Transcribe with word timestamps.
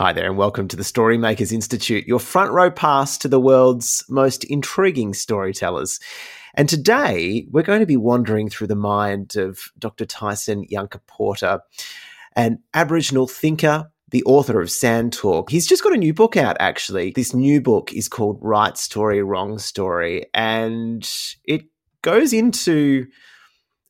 Hi 0.00 0.14
there, 0.14 0.24
and 0.24 0.38
welcome 0.38 0.66
to 0.68 0.76
the 0.76 0.82
Storymakers 0.82 1.52
Institute, 1.52 2.06
your 2.06 2.20
front 2.20 2.52
row 2.52 2.70
pass 2.70 3.18
to 3.18 3.28
the 3.28 3.38
world's 3.38 4.02
most 4.08 4.44
intriguing 4.44 5.12
storytellers. 5.12 6.00
And 6.54 6.70
today 6.70 7.46
we're 7.50 7.64
going 7.64 7.80
to 7.80 7.86
be 7.86 7.98
wandering 7.98 8.48
through 8.48 8.68
the 8.68 8.74
mind 8.74 9.36
of 9.36 9.60
Dr. 9.78 10.06
Tyson 10.06 10.64
Yunkaporta, 10.72 11.60
an 12.34 12.60
Aboriginal 12.72 13.26
thinker, 13.26 13.92
the 14.10 14.24
author 14.24 14.62
of 14.62 14.70
Sand 14.70 15.12
Talk. 15.12 15.50
He's 15.50 15.66
just 15.66 15.82
got 15.82 15.92
a 15.92 15.98
new 15.98 16.14
book 16.14 16.34
out, 16.34 16.56
actually. 16.60 17.10
This 17.10 17.34
new 17.34 17.60
book 17.60 17.92
is 17.92 18.08
called 18.08 18.38
Right 18.40 18.78
Story, 18.78 19.22
Wrong 19.22 19.58
Story, 19.58 20.24
and 20.32 21.06
it 21.44 21.66
goes 22.00 22.32
into 22.32 23.06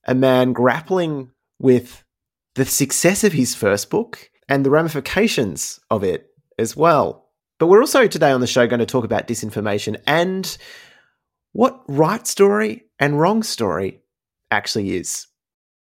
a 0.09 0.17
man 0.17 0.55
grappling 0.55 1.31
with 1.61 2.03
the 2.57 2.65
success 2.65 3.23
of 3.23 3.33
his 3.33 3.55
first 3.55 3.91
book 3.91 4.30
and 4.51 4.67
the 4.67 4.71
ramifications 4.71 5.81
of 5.91 6.05
it 6.05 6.27
as 6.59 6.77
well. 6.77 7.31
But 7.59 7.69
we're 7.69 7.81
also 7.81 8.07
today 8.07 8.33
on 8.33 8.41
the 8.41 8.47
show 8.47 8.67
going 8.67 8.81
to 8.81 8.87
talk 8.87 9.05
about 9.05 9.29
disinformation 9.29 9.99
and 10.07 10.57
what 11.53 11.83
right 11.89 12.27
story 12.27 12.85
and 12.99 13.19
wrong 13.19 13.43
story 13.43 14.03
actually 14.51 14.97
is. 14.97 15.27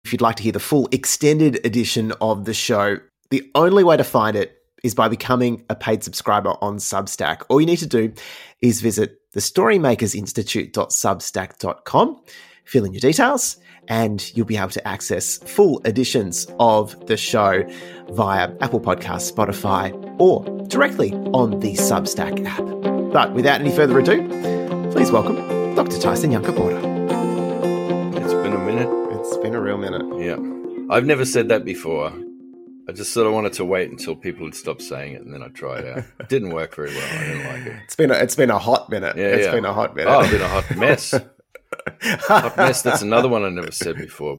If 0.04 0.12
you'd 0.12 0.20
like 0.22 0.36
to 0.38 0.44
hear 0.44 0.52
the 0.52 0.59
full 0.59 0.90
extended 0.92 1.66
edition 1.66 2.12
of 2.22 2.46
the 2.46 2.54
show, 2.54 2.98
the 3.30 3.50
only 3.56 3.84
way 3.84 3.98
to 3.98 4.04
find 4.04 4.36
it 4.36 4.58
is 4.84 4.94
by 4.94 5.08
becoming 5.08 5.66
a 5.70 5.76
paid 5.76 6.04
subscriber 6.04 6.56
on 6.62 6.78
Substack. 6.78 7.42
All 7.50 7.59
you 7.59 7.66
need 7.66 7.78
to 7.78 7.88
do 7.88 8.14
is 8.62 8.82
visit 8.82 9.18
thestorymakersinstitute.substack.com, 9.34 12.22
fill 12.66 12.86
in 12.86 12.94
your 12.94 13.00
details, 13.00 13.58
and 13.88 14.35
you'll 14.35 14.45
be 14.45 14.57
able 14.57 14.70
to 14.70 14.88
access 14.88 15.38
full 15.38 15.81
editions 15.85 16.48
of 16.59 17.07
the 17.07 17.17
show 17.17 17.63
via 18.09 18.52
Apple 18.61 18.80
Podcasts, 18.81 19.31
Spotify, 19.31 19.91
or 20.20 20.44
directly 20.67 21.13
on 21.34 21.59
the 21.59 21.73
Substack 21.73 22.45
app. 22.45 23.11
But 23.13 23.34
without 23.34 23.61
any 23.61 23.71
further 23.71 23.98
ado, 23.99 24.27
please 24.92 25.11
welcome 25.11 25.36
Dr. 25.75 26.00
Tyson 26.00 26.31
Yunkaporta. 26.31 26.81
It's 28.23 28.33
been 28.33 28.53
a 28.53 28.59
minute. 28.59 28.89
It's 29.19 29.38
been 29.38 29.55
a 29.55 29.61
real 29.61 29.77
minute. 29.77 30.03
Yeah. 30.20 30.38
I've 30.94 31.05
never 31.05 31.25
said 31.25 31.49
that 31.49 31.66
before. 31.66 32.11
I 32.88 32.92
just 32.92 33.14
sort 33.14 33.25
of 33.25 33.33
wanted 33.33 33.53
to 33.53 33.66
wait 33.66 33.89
until 33.89 34.16
people 34.16 34.45
had 34.45 34.53
stopped 34.53 34.83
saying 34.83 35.14
it, 35.14 35.22
and 35.23 35.33
then 35.33 35.42
I 35.42 35.47
tried 35.47 35.86
it 35.86 35.97
out. 35.97 36.03
It 36.20 36.30
didn't 36.30 36.52
work 36.52 36.75
very 36.75 36.94
well. 36.94 37.08
I 37.20 37.23
didn't 37.25 37.44
like 37.47 37.66
it. 37.66 37.75
It's 37.86 37.95
been 37.95 38.11
a, 38.11 38.14
it's 38.14 38.36
been 38.36 38.52
a 38.52 38.59
hot 38.59 38.89
minute. 38.92 39.17
Yeah, 39.17 39.23
It's 39.30 39.45
yeah. 39.47 39.52
been 39.53 39.66
a 39.66 39.73
hot 39.73 39.95
minute. 39.95 40.11
Oh, 40.11 40.20
I've 40.20 40.30
been 40.30 40.42
a 40.42 40.47
hot 40.47 40.75
mess. 40.77 41.16
hot 42.02 42.58
mess. 42.58 42.81
That's 42.81 43.02
another 43.02 43.28
one 43.30 43.44
I 43.44 43.50
never 43.50 43.72
said 43.72 43.97
before. 43.97 44.38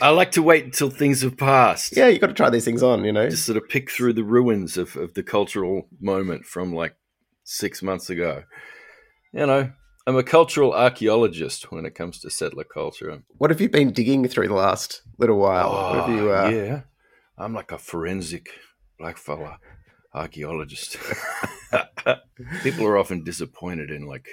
I 0.00 0.10
like 0.10 0.32
to 0.32 0.42
wait 0.42 0.64
until 0.64 0.90
things 0.90 1.22
have 1.22 1.36
passed. 1.36 1.96
yeah, 1.96 2.08
you 2.08 2.18
got 2.18 2.28
to 2.28 2.32
try 2.34 2.50
these 2.50 2.64
things 2.64 2.82
on, 2.82 3.04
you 3.04 3.12
know. 3.12 3.28
Just 3.28 3.44
sort 3.46 3.56
of 3.56 3.68
pick 3.68 3.90
through 3.90 4.14
the 4.14 4.24
ruins 4.24 4.76
of, 4.76 4.96
of 4.96 5.14
the 5.14 5.22
cultural 5.22 5.88
moment 6.00 6.44
from 6.46 6.74
like 6.74 6.94
six 7.44 7.82
months 7.82 8.08
ago. 8.10 8.44
You 9.32 9.46
know, 9.46 9.70
I'm 10.06 10.16
a 10.16 10.22
cultural 10.22 10.72
archaeologist 10.72 11.70
when 11.70 11.84
it 11.86 11.94
comes 11.94 12.18
to 12.20 12.30
settler 12.30 12.64
culture. 12.64 13.22
What 13.38 13.50
have 13.50 13.60
you 13.60 13.68
been 13.68 13.92
digging 13.92 14.26
through 14.28 14.48
the 14.48 14.54
last 14.54 15.02
little 15.18 15.38
while? 15.38 15.70
what 15.72 15.94
have 16.06 16.16
you? 16.16 16.30
Oh, 16.30 16.44
Uh, 16.46 16.48
yeah, 16.50 16.80
I'm 17.38 17.54
like 17.54 17.72
a 17.72 17.78
forensic 17.78 18.48
black 18.98 19.16
fella 19.18 19.58
archaeologist. 20.12 20.96
People 22.62 22.86
are 22.86 22.98
often 22.98 23.22
disappointed 23.24 23.90
in 23.90 24.06
like 24.06 24.26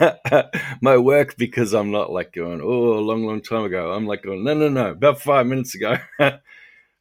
my 0.80 0.96
work 0.96 1.36
because 1.36 1.72
I'm 1.74 1.90
not 1.90 2.10
like 2.12 2.32
going, 2.32 2.60
oh, 2.62 2.94
a 2.94 3.00
long, 3.00 3.24
long 3.26 3.42
time 3.42 3.64
ago. 3.64 3.92
I'm 3.92 4.06
like 4.06 4.22
going, 4.22 4.44
no, 4.44 4.54
no, 4.54 4.68
no, 4.68 4.90
about 4.90 5.20
five 5.20 5.46
minutes 5.46 5.74
ago. 5.74 5.96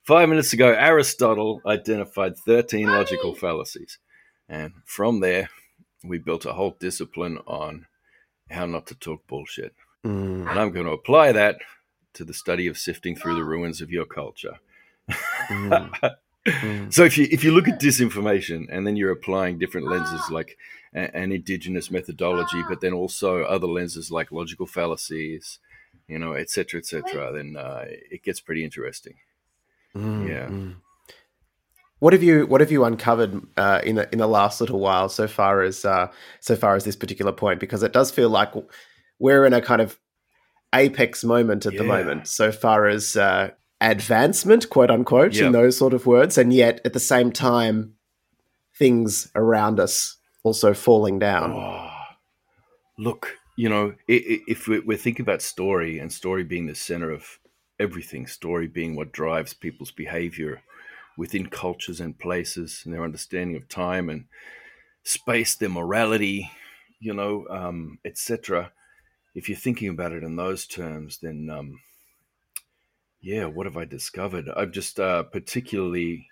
five 0.04 0.30
minutes 0.30 0.54
ago, 0.54 0.70
Aristotle 0.70 1.62
identified 1.66 2.38
13 2.38 2.88
logical 2.88 3.34
fallacies. 3.36 3.98
And 4.50 4.74
from 4.86 5.20
there, 5.22 5.50
we 6.04 6.18
built 6.18 6.46
a 6.46 6.54
whole 6.54 6.76
discipline 6.80 7.38
on 7.48 7.86
how 8.50 8.66
not 8.66 8.88
to 8.88 8.96
talk 8.96 9.26
bullshit. 9.28 9.74
mm, 10.06 10.50
And 10.50 10.60
I'm 10.60 10.72
going 10.72 10.86
to 10.86 10.92
apply 10.92 11.32
that 11.32 11.58
to 12.16 12.26
the 12.26 12.34
study 12.34 12.68
of 12.68 12.78
sifting 12.78 13.16
through 13.16 13.36
the 13.36 13.46
ruins 13.46 13.80
of 13.80 13.90
your 13.90 14.06
culture. 14.06 14.60
mm, 15.10 15.92
mm. 16.48 16.92
So 16.94 17.04
if 17.04 17.18
you 17.18 17.28
if 17.32 17.44
you 17.44 17.52
look 17.52 17.68
at 17.68 17.80
disinformation 17.80 18.66
and 18.72 18.86
then 18.86 18.96
you're 18.96 19.12
applying 19.12 19.60
different 19.60 19.88
lenses 19.88 20.30
like 20.30 20.58
a- 20.96 21.16
an 21.16 21.32
indigenous 21.32 21.92
methodology, 21.92 22.62
but 22.68 22.82
then 22.82 22.94
also 22.94 23.44
other 23.44 23.68
lenses 23.68 24.12
like 24.12 24.32
logical 24.32 24.66
fallacies, 24.66 25.60
you 26.08 26.18
know, 26.18 26.34
et 26.34 26.50
cetera, 26.50 26.80
et 26.80 26.86
cetera, 26.86 27.32
then 27.32 27.56
uh, 27.56 27.86
it 27.88 28.24
gets 28.24 28.40
pretty 28.40 28.64
interesting. 28.64 29.16
Mm, 29.96 30.28
Yeah. 30.28 30.48
mm. 30.48 30.76
What 32.00 32.14
have 32.14 32.24
you 32.24 32.48
What 32.48 32.62
have 32.62 32.72
you 32.72 32.84
uncovered 32.84 33.40
uh, 33.58 33.82
in 33.84 33.96
the 33.96 34.12
in 34.12 34.18
the 34.18 34.28
last 34.28 34.60
little 34.60 34.80
while 34.80 35.08
so 35.08 35.28
far 35.28 35.62
as 35.62 35.86
uh, 35.86 36.08
so 36.40 36.56
far 36.56 36.76
as 36.76 36.84
this 36.84 36.96
particular 36.96 37.32
point? 37.32 37.60
Because 37.60 37.84
it 37.84 37.94
does 37.94 38.10
feel 38.10 38.30
like 38.30 38.52
we're 39.20 39.46
in 39.46 39.54
a 39.54 39.62
kind 39.62 39.82
of 39.82 40.00
apex 40.74 41.24
moment 41.24 41.68
at 41.68 41.78
the 41.78 41.84
moment, 41.84 42.28
so 42.28 42.52
far 42.52 42.88
as 42.88 43.16
uh, 43.16 43.52
advancement, 43.82 44.70
quote 44.70 44.92
unquote, 44.92 45.34
Yeah. 45.34 45.48
in 45.48 45.52
those 45.52 45.78
sort 45.78 45.94
of 45.94 46.06
words, 46.06 46.38
and 46.38 46.54
yet 46.54 46.80
at 46.86 46.94
the 46.94 47.00
same 47.00 47.32
time, 47.32 47.96
things 48.78 49.30
around 49.36 49.80
us 49.80 50.18
also 50.44 50.74
falling 50.74 51.20
down. 51.20 51.52
Oh, 51.52 51.92
look, 52.98 53.38
you 53.58 53.68
know, 53.70 53.96
if 54.08 54.68
we- 54.68 54.80
we're 54.80 54.98
thinking 54.98 55.24
about 55.24 55.42
story 55.42 56.00
and 56.00 56.12
story 56.14 56.44
being 56.44 56.68
the 56.68 56.76
center 56.76 57.12
of 57.12 57.40
everything, 57.80 58.28
story 58.28 58.68
being 58.68 58.96
what 58.96 59.12
drives 59.12 59.54
people's 59.54 59.92
behavior 59.92 60.62
within 61.18 61.48
cultures 61.48 62.00
and 62.00 62.18
places 62.18 62.84
and 62.86 62.94
their 62.94 63.04
understanding 63.04 63.56
of 63.56 63.68
time 63.68 64.10
and 64.10 64.26
space, 65.04 65.56
their 65.56 65.70
morality, 65.70 66.50
you 67.00 67.14
know, 67.14 67.46
um, 67.50 68.00
etc. 68.06 68.72
If 69.36 69.50
you're 69.50 69.58
thinking 69.58 69.90
about 69.90 70.14
it 70.14 70.24
in 70.24 70.36
those 70.36 70.66
terms, 70.68 71.20
then 71.20 71.50
um, 71.50 71.80
yeah, 73.22 73.46
what 73.46 73.68
have 73.68 73.78
I 73.78 73.86
discovered? 73.86 74.50
I've 74.50 74.72
just 74.72 75.00
uh, 75.00 75.24
particularly 75.24 76.28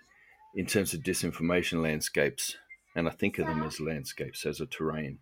in 0.54 0.66
terms 0.66 0.92
of 0.92 1.00
disinformation 1.00 1.82
landscapes, 1.82 2.56
and 2.96 3.08
I 3.08 3.12
think 3.12 3.38
of 3.38 3.46
them 3.46 3.62
as 3.62 3.80
landscapes, 3.80 4.44
as 4.44 4.60
a 4.60 4.66
terrain, 4.66 5.18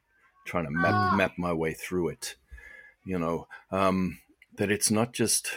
trying 0.46 0.64
to 0.64 0.70
map 0.70 1.14
map 1.14 1.32
my 1.36 1.52
way 1.52 1.74
through 1.74 2.08
it. 2.08 2.36
You 3.04 3.18
know, 3.18 3.48
um, 3.70 4.18
that 4.56 4.70
it's 4.70 4.90
not 4.90 5.12
just 5.12 5.50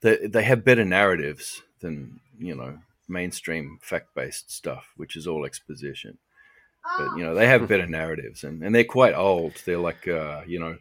that 0.00 0.32
they 0.32 0.44
have 0.44 0.64
better 0.64 0.84
narratives 0.84 1.62
than 1.80 2.20
you 2.38 2.54
know 2.54 2.78
mainstream 3.08 3.78
fact 3.82 4.14
based 4.14 4.52
stuff, 4.52 4.92
which 4.96 5.16
is 5.16 5.26
all 5.26 5.44
exposition. 5.44 6.18
But 6.98 7.16
you 7.16 7.24
know, 7.24 7.34
they 7.34 7.48
have 7.48 7.66
better 7.66 7.86
narratives, 7.88 8.44
and, 8.44 8.62
and 8.62 8.72
they're 8.72 8.84
quite 8.84 9.14
old. 9.14 9.54
They're 9.64 9.78
like 9.78 10.06
uh, 10.06 10.42
you 10.46 10.60
know, 10.60 10.76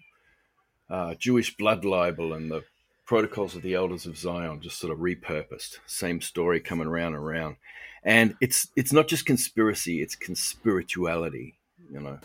uh, 0.88 1.16
Jewish 1.16 1.58
blood 1.58 1.84
libel 1.84 2.34
and 2.34 2.52
the 2.52 2.64
protocols 3.06 3.56
of 3.56 3.62
the 3.62 3.74
elders 3.76 4.06
of 4.06 4.18
Zion, 4.18 4.62
just 4.62 4.80
sort 4.80 4.92
of 4.92 5.00
repurposed. 5.00 5.78
Same 5.86 6.22
story 6.22 6.60
coming 6.60 6.88
around 6.88 7.14
and 7.16 7.24
around, 7.24 7.58
and 8.04 8.36
it's 8.42 8.68
it's 8.76 8.94
not 8.94 9.08
just 9.08 9.26
conspiracy; 9.26 10.02
it's 10.02 10.16
conspirituality. 10.16 11.54
You 11.92 12.00
know, 12.02 12.20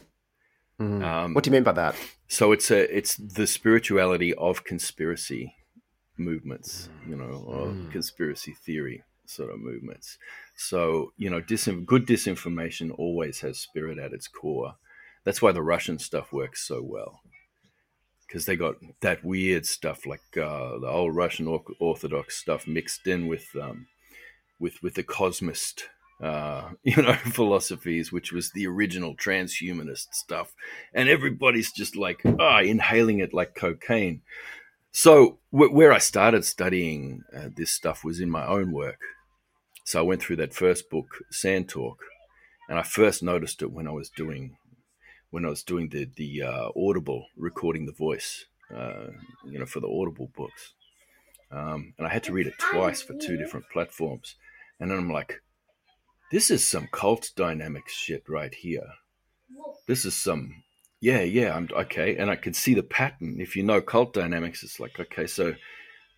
Mm. 0.80 1.04
um, 1.04 1.34
what 1.34 1.44
do 1.44 1.50
you 1.50 1.52
mean 1.52 1.62
by 1.62 1.72
that? 1.72 1.94
so 2.28 2.52
it's 2.52 2.70
a 2.70 2.96
it's 2.96 3.16
the 3.16 3.46
spirituality 3.46 4.32
of 4.34 4.64
conspiracy 4.64 5.54
movements, 6.16 6.88
you 7.06 7.16
know, 7.16 7.44
or 7.46 7.66
Mm. 7.68 7.90
conspiracy 7.92 8.52
theory 8.54 9.02
sort 9.26 9.50
of 9.50 9.60
movements. 9.60 10.18
So 10.56 11.12
you 11.18 11.28
know, 11.30 11.40
disin- 11.42 11.84
good 11.86 12.06
disinformation 12.06 12.90
always 12.98 13.40
has 13.40 13.58
spirit 13.58 13.98
at 13.98 14.12
its 14.12 14.28
core. 14.28 14.76
That's 15.24 15.42
why 15.42 15.52
the 15.52 15.62
Russian 15.62 15.98
stuff 15.98 16.32
works 16.32 16.62
so 16.62 16.82
well 16.82 17.20
because 18.30 18.46
they 18.46 18.54
got 18.54 18.76
that 19.00 19.24
weird 19.24 19.66
stuff 19.66 20.06
like 20.06 20.22
uh, 20.36 20.78
the 20.78 20.86
old 20.88 21.16
Russian 21.16 21.48
Orthodox 21.80 22.36
stuff 22.36 22.64
mixed 22.64 23.08
in 23.08 23.26
with 23.26 23.48
um, 23.60 23.88
with 24.60 24.80
with 24.84 24.94
the 24.94 25.02
cosmist 25.02 25.88
uh, 26.22 26.70
you 26.84 27.02
know 27.02 27.14
philosophies, 27.14 28.12
which 28.12 28.30
was 28.30 28.52
the 28.52 28.68
original 28.68 29.16
transhumanist 29.16 30.12
stuff, 30.12 30.52
and 30.94 31.08
everybody's 31.08 31.72
just 31.72 31.96
like 31.96 32.22
ah 32.38 32.60
inhaling 32.60 33.18
it 33.18 33.34
like 33.34 33.56
cocaine. 33.56 34.22
So 34.92 35.38
wh- 35.50 35.72
where 35.72 35.92
I 35.92 35.98
started 35.98 36.44
studying 36.44 37.24
uh, 37.36 37.48
this 37.56 37.72
stuff 37.72 38.04
was 38.04 38.20
in 38.20 38.30
my 38.30 38.46
own 38.46 38.70
work. 38.70 39.00
So 39.84 39.98
I 39.98 40.02
went 40.02 40.22
through 40.22 40.36
that 40.36 40.54
first 40.54 40.88
book, 40.88 41.06
Sand 41.32 41.68
Talk, 41.68 41.98
and 42.68 42.78
I 42.78 42.82
first 42.84 43.24
noticed 43.24 43.60
it 43.60 43.72
when 43.72 43.88
I 43.88 43.92
was 43.92 44.08
doing 44.08 44.56
when 45.30 45.44
I 45.44 45.48
was 45.48 45.62
doing 45.62 45.88
the 45.88 46.08
the 46.16 46.42
uh, 46.42 46.68
Audible 46.76 47.26
recording 47.36 47.86
the 47.86 47.92
voice, 47.92 48.46
uh, 48.74 49.06
you 49.44 49.58
know, 49.58 49.66
for 49.66 49.80
the 49.80 49.88
Audible 49.88 50.30
books, 50.36 50.74
um, 51.50 51.94
and 51.98 52.06
I 52.06 52.10
had 52.10 52.24
to 52.24 52.32
read 52.32 52.46
it 52.46 52.58
twice 52.58 53.02
for 53.02 53.14
two 53.14 53.36
different 53.36 53.66
platforms, 53.72 54.36
and 54.78 54.90
then 54.90 54.98
I'm 54.98 55.10
like, 55.10 55.42
this 56.30 56.50
is 56.50 56.68
some 56.68 56.88
cult 56.92 57.30
dynamics 57.36 57.94
shit 57.94 58.24
right 58.28 58.54
here. 58.54 58.86
This 59.86 60.04
is 60.04 60.14
some, 60.14 60.62
yeah, 61.00 61.22
yeah, 61.22 61.54
I'm 61.54 61.68
okay, 61.72 62.16
and 62.16 62.30
I 62.30 62.36
can 62.36 62.54
see 62.54 62.74
the 62.74 62.82
pattern. 62.82 63.40
If 63.40 63.56
you 63.56 63.62
know 63.62 63.80
cult 63.80 64.12
dynamics, 64.12 64.62
it's 64.62 64.80
like 64.80 64.98
okay, 64.98 65.26
so 65.26 65.54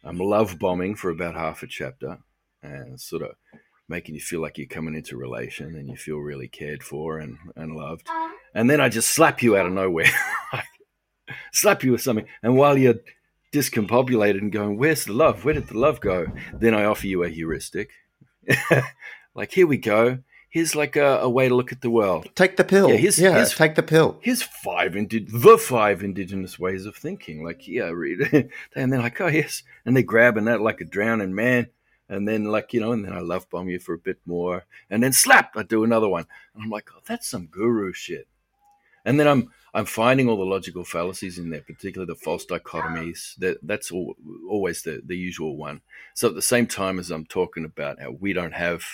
I'm 0.04 0.18
love 0.18 0.58
bombing 0.58 0.94
for 0.96 1.10
about 1.10 1.34
half 1.34 1.62
a 1.62 1.66
chapter, 1.66 2.18
and 2.62 3.00
sort 3.00 3.22
of 3.22 3.30
making 3.88 4.14
you 4.14 4.20
feel 4.20 4.40
like 4.40 4.58
you're 4.58 4.67
coming 4.67 4.94
into 4.94 5.17
relation 5.17 5.76
and 5.76 5.88
you 5.88 5.96
feel 5.96 6.19
really 6.19 6.49
cared 6.49 6.82
for 6.82 7.19
and, 7.19 7.37
and 7.56 7.76
loved. 7.76 8.08
Uh-huh. 8.08 8.34
And 8.55 8.69
then 8.70 8.81
I 8.81 8.88
just 8.88 9.14
slap 9.14 9.43
you 9.43 9.56
out 9.56 9.67
of 9.67 9.73
nowhere, 9.73 10.11
slap 11.52 11.82
you 11.82 11.93
with 11.93 12.02
something. 12.02 12.26
And 12.43 12.56
while 12.56 12.76
you're 12.76 13.00
discombobulated 13.52 14.38
and 14.38 14.52
going, 14.52 14.79
Where's 14.79 15.05
the 15.05 15.12
love? 15.12 15.44
Where 15.44 15.55
did 15.55 15.69
the 15.69 15.79
love 15.79 16.00
go? 16.00 16.26
Then 16.52 16.75
I 16.75 16.84
offer 16.84 17.06
you 17.06 17.23
a 17.23 17.29
heuristic. 17.29 17.90
like, 19.34 19.52
here 19.52 19.67
we 19.67 19.76
go. 19.76 20.19
Here's 20.49 20.76
like 20.76 20.96
a, 20.96 21.19
a, 21.20 21.31
way 21.31 21.49
to 21.49 21.55
look 21.55 21.73
at 21.73 21.81
the 21.81 21.88
world. 21.88 22.29
Take 22.34 22.58
the 22.58 22.64
pill. 22.64 22.90
Yeah, 22.90 22.96
here's, 22.96 23.19
yeah 23.19 23.37
here's, 23.37 23.55
take 23.55 23.75
the 23.75 23.82
pill. 23.82 24.19
Here's 24.20 24.43
five, 24.43 24.94
indi- 24.94 25.26
the 25.26 25.56
five 25.56 26.02
indigenous 26.02 26.58
ways 26.58 26.84
of 26.84 26.94
thinking. 26.94 27.43
Like, 27.43 27.67
yeah, 27.67 27.84
read 27.84 28.20
it. 28.20 28.50
and 28.76 28.93
they're 28.93 29.00
like, 29.00 29.19
oh, 29.23 29.29
yes. 29.29 29.62
And 29.87 29.96
they're 29.96 30.02
grabbing 30.02 30.44
that 30.44 30.61
like 30.61 30.82
a 30.82 30.84
drowning 30.84 31.34
man. 31.34 31.69
And 32.12 32.28
then, 32.28 32.44
like, 32.44 32.74
you 32.74 32.80
know, 32.80 32.92
and 32.92 33.02
then 33.02 33.14
I 33.14 33.20
love 33.20 33.48
bomb 33.48 33.70
you 33.70 33.78
for 33.78 33.94
a 33.94 33.98
bit 33.98 34.18
more. 34.26 34.66
And 34.90 35.02
then 35.02 35.14
slap, 35.14 35.56
I 35.56 35.62
do 35.62 35.82
another 35.82 36.10
one. 36.10 36.26
And 36.54 36.62
I'm 36.62 36.68
like, 36.68 36.90
oh, 36.94 37.00
that's 37.06 37.26
some 37.26 37.46
guru 37.46 37.94
shit. 37.94 38.28
And 39.06 39.18
then 39.18 39.26
I'm 39.26 39.50
I'm 39.72 39.86
finding 39.86 40.28
all 40.28 40.36
the 40.36 40.44
logical 40.44 40.84
fallacies 40.84 41.38
in 41.38 41.48
there, 41.48 41.62
particularly 41.62 42.12
the 42.12 42.20
false 42.20 42.44
dichotomies. 42.44 43.34
That 43.36 43.56
that's 43.62 43.90
all, 43.90 44.14
always 44.48 44.82
the 44.82 45.00
the 45.04 45.16
usual 45.16 45.56
one. 45.56 45.80
So 46.14 46.28
at 46.28 46.34
the 46.34 46.42
same 46.42 46.66
time 46.66 46.98
as 46.98 47.10
I'm 47.10 47.24
talking 47.24 47.64
about 47.64 47.98
how 47.98 48.10
we 48.10 48.34
don't 48.34 48.52
have 48.52 48.84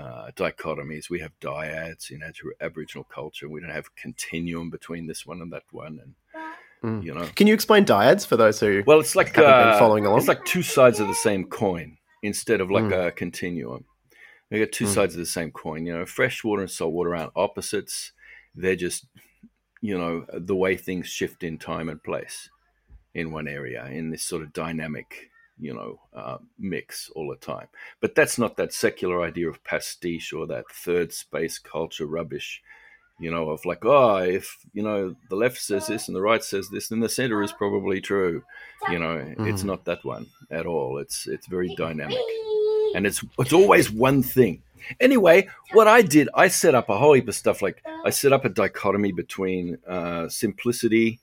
uh, 0.00 0.30
dichotomies, 0.36 1.10
we 1.10 1.18
have 1.20 1.32
dyads 1.40 2.12
in 2.12 2.22
Aboriginal 2.60 3.04
culture. 3.04 3.48
We 3.48 3.60
don't 3.60 3.70
have 3.70 3.96
continuum 3.96 4.70
between 4.70 5.08
this 5.08 5.26
one 5.26 5.42
and 5.42 5.52
that 5.52 5.64
one, 5.72 6.00
and 6.02 7.02
mm. 7.02 7.04
you 7.04 7.12
know. 7.12 7.28
Can 7.34 7.48
you 7.48 7.54
explain 7.54 7.84
dyads 7.84 8.24
for 8.24 8.36
those 8.36 8.60
who 8.60 8.84
well, 8.86 9.00
it's 9.00 9.16
like 9.16 9.36
uh, 9.36 9.76
following 9.76 10.06
along. 10.06 10.18
It's 10.20 10.28
like 10.28 10.44
two 10.44 10.62
sides 10.62 11.00
of 11.00 11.08
the 11.08 11.14
same 11.14 11.44
coin 11.44 11.98
instead 12.24 12.60
of 12.60 12.70
like 12.70 12.84
mm. 12.84 13.06
a 13.06 13.10
continuum. 13.12 13.84
We 14.50 14.58
got 14.58 14.72
two 14.72 14.86
mm. 14.86 14.94
sides 14.94 15.14
of 15.14 15.20
the 15.20 15.26
same 15.26 15.50
coin. 15.50 15.86
You 15.86 15.98
know, 15.98 16.06
freshwater 16.06 16.62
and 16.62 16.70
saltwater 16.70 17.14
aren't 17.14 17.32
opposites. 17.36 18.12
They're 18.54 18.76
just 18.76 19.06
you 19.84 19.98
know 19.98 20.24
the 20.32 20.56
way 20.56 20.76
things 20.76 21.06
shift 21.06 21.44
in 21.44 21.58
time 21.58 21.90
and 21.90 22.02
place 22.02 22.48
in 23.12 23.30
one 23.30 23.46
area 23.46 23.84
in 23.86 24.10
this 24.10 24.22
sort 24.22 24.42
of 24.42 24.52
dynamic 24.54 25.30
you 25.60 25.74
know 25.74 26.00
uh, 26.16 26.38
mix 26.58 27.10
all 27.14 27.28
the 27.28 27.36
time 27.36 27.68
but 28.00 28.14
that's 28.14 28.38
not 28.38 28.56
that 28.56 28.72
secular 28.72 29.22
idea 29.22 29.46
of 29.46 29.62
pastiche 29.62 30.32
or 30.32 30.46
that 30.46 30.64
third 30.72 31.12
space 31.12 31.58
culture 31.58 32.06
rubbish 32.06 32.62
you 33.18 33.30
know 33.30 33.50
of 33.50 33.64
like 33.64 33.84
oh 33.84 34.16
if 34.16 34.58
you 34.72 34.82
know 34.82 35.14
the 35.30 35.36
left 35.36 35.58
says 35.58 35.86
this 35.86 36.08
and 36.08 36.16
the 36.16 36.20
right 36.20 36.42
says 36.42 36.68
this 36.70 36.88
then 36.88 37.00
the 37.00 37.08
center 37.08 37.42
is 37.42 37.52
probably 37.52 38.00
true 38.00 38.42
you 38.90 38.98
know 38.98 39.16
mm. 39.16 39.48
it's 39.48 39.62
not 39.62 39.84
that 39.84 40.04
one 40.04 40.26
at 40.50 40.66
all 40.66 40.98
it's 40.98 41.26
it's 41.28 41.46
very 41.46 41.72
dynamic 41.76 42.18
and 42.94 43.06
it's 43.06 43.24
it's 43.38 43.52
always 43.52 43.90
one 43.90 44.22
thing 44.22 44.62
Anyway, 45.00 45.48
what 45.72 45.88
I 45.88 46.02
did, 46.02 46.28
I 46.34 46.48
set 46.48 46.74
up 46.74 46.88
a 46.88 46.98
whole 46.98 47.14
heap 47.14 47.28
of 47.28 47.34
stuff. 47.34 47.62
Like 47.62 47.82
I 48.04 48.10
set 48.10 48.32
up 48.32 48.44
a 48.44 48.48
dichotomy 48.48 49.12
between 49.12 49.78
uh, 49.88 50.28
simplicity, 50.28 51.20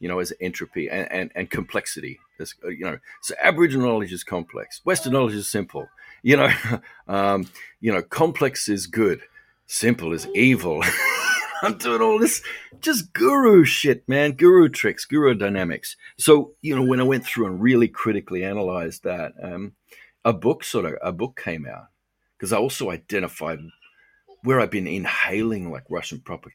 you 0.00 0.08
know, 0.08 0.18
as 0.18 0.32
entropy 0.40 0.88
and, 0.90 1.10
and, 1.10 1.30
and 1.34 1.50
complexity. 1.50 2.18
As, 2.40 2.54
uh, 2.64 2.68
you 2.68 2.84
know, 2.84 2.98
so 3.22 3.34
Aboriginal 3.42 3.86
knowledge 3.86 4.12
is 4.12 4.24
complex. 4.24 4.80
Western 4.84 5.12
knowledge 5.12 5.34
is 5.34 5.48
simple. 5.48 5.88
You 6.22 6.38
know, 6.38 6.52
um, 7.08 7.48
you 7.80 7.92
know, 7.92 8.02
complex 8.02 8.68
is 8.68 8.86
good. 8.86 9.20
Simple 9.66 10.12
is 10.12 10.26
evil. 10.34 10.82
I'm 11.64 11.78
doing 11.78 12.02
all 12.02 12.18
this 12.18 12.42
just 12.80 13.12
guru 13.12 13.64
shit, 13.64 14.06
man. 14.08 14.32
Guru 14.32 14.68
tricks, 14.68 15.04
guru 15.04 15.34
dynamics. 15.34 15.96
So, 16.18 16.52
you 16.60 16.76
know, 16.76 16.84
when 16.84 17.00
I 17.00 17.04
went 17.04 17.24
through 17.24 17.46
and 17.46 17.60
really 17.60 17.88
critically 17.88 18.44
analyzed 18.44 19.04
that, 19.04 19.32
um, 19.42 19.72
a 20.24 20.32
book 20.32 20.64
sort 20.64 20.84
of 20.84 20.94
a 21.02 21.12
book 21.12 21.40
came 21.42 21.66
out 21.66 21.86
because 22.36 22.52
I 22.52 22.58
also 22.58 22.90
identified 22.90 23.60
where 24.42 24.60
I've 24.60 24.70
been 24.70 24.86
inhaling 24.86 25.70
like 25.70 25.84
Russian 25.88 26.20
prop- 26.20 26.46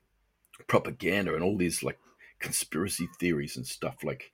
propaganda 0.68 1.34
and 1.34 1.44
all 1.44 1.58
these 1.58 1.82
like 1.82 1.98
conspiracy 2.40 3.10
theories 3.20 3.58
and 3.58 3.66
stuff. 3.66 4.04
Like, 4.04 4.32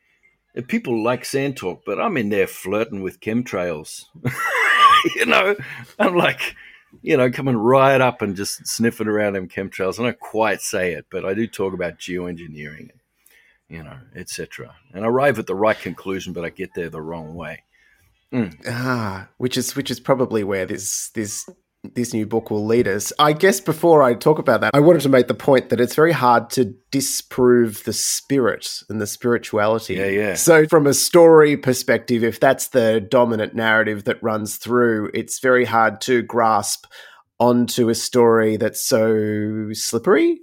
people 0.68 1.04
like 1.04 1.26
sand 1.26 1.58
talk, 1.58 1.84
but 1.86 2.00
I'm 2.00 2.18
in 2.18 2.30
there 2.30 2.48
flirting 2.48 3.02
with 3.02 3.20
chemtrails. 3.20 4.06
you 5.16 5.26
know, 5.26 5.56
I'm 6.00 6.16
like, 6.16 6.56
you 7.02 7.18
know, 7.18 7.30
coming 7.32 7.58
right 7.58 8.00
up 8.02 8.22
and 8.22 8.36
just 8.36 8.66
sniffing 8.68 9.08
around 9.08 9.34
them 9.34 9.48
chemtrails. 9.48 10.00
I 10.00 10.04
don't 10.04 10.20
quite 10.20 10.62
say 10.62 10.94
it, 10.94 11.06
but 11.10 11.26
I 11.26 11.34
do 11.34 11.48
talk 11.48 11.74
about 11.74 12.00
geoengineering, 12.00 12.90
you 13.70 13.84
know, 13.84 13.98
etc. 14.16 14.76
And 14.94 15.06
I 15.06 15.08
arrive 15.08 15.40
at 15.40 15.48
the 15.48 15.56
right 15.56 15.80
conclusion, 15.80 16.34
but 16.34 16.46
I 16.46 16.50
get 16.50 16.74
there 16.76 16.90
the 16.90 17.02
wrong 17.02 17.36
way. 17.36 17.64
Mm. 18.34 18.56
Ah, 18.68 19.30
which 19.38 19.58
is 19.58 19.76
which 19.76 19.92
is 19.92 20.00
probably 20.00 20.44
where 20.44 20.66
this 20.66 21.10
this 21.10 21.48
this 21.94 22.14
new 22.14 22.26
book 22.26 22.50
will 22.50 22.66
lead 22.66 22.88
us. 22.88 23.14
I 23.20 23.34
guess 23.34 23.60
before 23.60 24.02
I 24.02 24.14
talk 24.14 24.40
about 24.40 24.62
that, 24.62 24.74
I 24.74 24.80
wanted 24.80 25.02
to 25.04 25.10
make 25.10 25.28
the 25.28 25.34
point 25.34 25.70
that 25.70 25.80
it's 25.80 25.96
very 25.96 26.12
hard 26.12 26.50
to 26.52 26.74
disprove 26.92 27.84
the 27.84 27.94
spirit 27.94 28.82
and 28.90 29.00
the 29.00 29.08
spirituality. 29.08 29.96
Yeah, 29.96 30.08
yeah. 30.08 30.34
So, 30.36 30.68
from 30.68 30.88
a 30.88 30.94
story 30.94 31.58
perspective, 31.58 32.24
if 32.24 32.40
that's 32.40 32.70
the 32.70 33.00
dominant 33.00 33.56
narrative 33.56 34.06
that 34.06 34.22
runs 34.24 34.58
through, 34.58 35.12
it's 35.14 35.40
very 35.40 35.66
hard 35.66 36.02
to 36.02 36.22
grasp 36.22 36.86
onto 37.40 37.90
a 37.90 37.96
story 37.96 38.58
that's 38.58 38.82
so 38.82 39.70
slippery, 39.74 40.40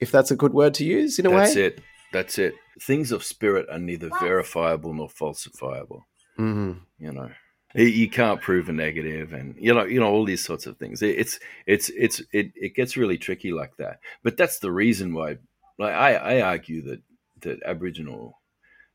if 0.00 0.10
that's 0.10 0.30
a 0.30 0.36
good 0.36 0.52
word 0.52 0.74
to 0.74 0.84
use 0.84 1.18
in 1.18 1.26
a 1.26 1.30
that's 1.30 1.54
way. 1.54 1.62
That's 1.62 1.78
it. 1.78 1.84
That's 2.12 2.38
it. 2.38 2.54
Things 2.80 3.12
of 3.12 3.22
spirit 3.22 3.66
are 3.70 3.78
neither 3.78 4.10
verifiable 4.20 4.92
nor 4.94 5.08
falsifiable. 5.08 6.00
Mm-hmm. 6.38 6.72
You 6.98 7.12
know, 7.12 7.30
you 7.74 8.10
can't 8.10 8.40
prove 8.40 8.68
a 8.68 8.72
negative, 8.72 9.32
and 9.32 9.54
you 9.58 9.72
know, 9.74 9.84
you 9.84 10.00
know 10.00 10.10
all 10.10 10.24
these 10.24 10.44
sorts 10.44 10.66
of 10.66 10.76
things. 10.76 11.02
It's 11.02 11.38
it's 11.66 11.90
it's 11.90 12.20
it, 12.32 12.52
it 12.54 12.74
gets 12.74 12.96
really 12.96 13.18
tricky 13.18 13.52
like 13.52 13.76
that. 13.78 14.00
But 14.22 14.36
that's 14.36 14.58
the 14.58 14.72
reason 14.72 15.14
why. 15.14 15.38
Like 15.78 15.94
I, 15.94 16.14
I 16.14 16.40
argue 16.42 16.82
that 16.82 17.00
that 17.40 17.62
Aboriginal 17.64 18.38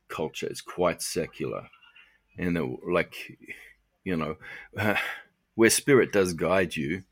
culture 0.09 0.47
is 0.47 0.61
quite 0.61 1.01
secular, 1.01 1.67
and 2.37 2.55
that, 2.55 2.77
like 2.87 3.37
you 4.03 4.15
know, 4.15 4.35
where 5.55 5.69
spirit 5.69 6.11
does 6.11 6.33
guide 6.33 6.75
you. 6.75 7.03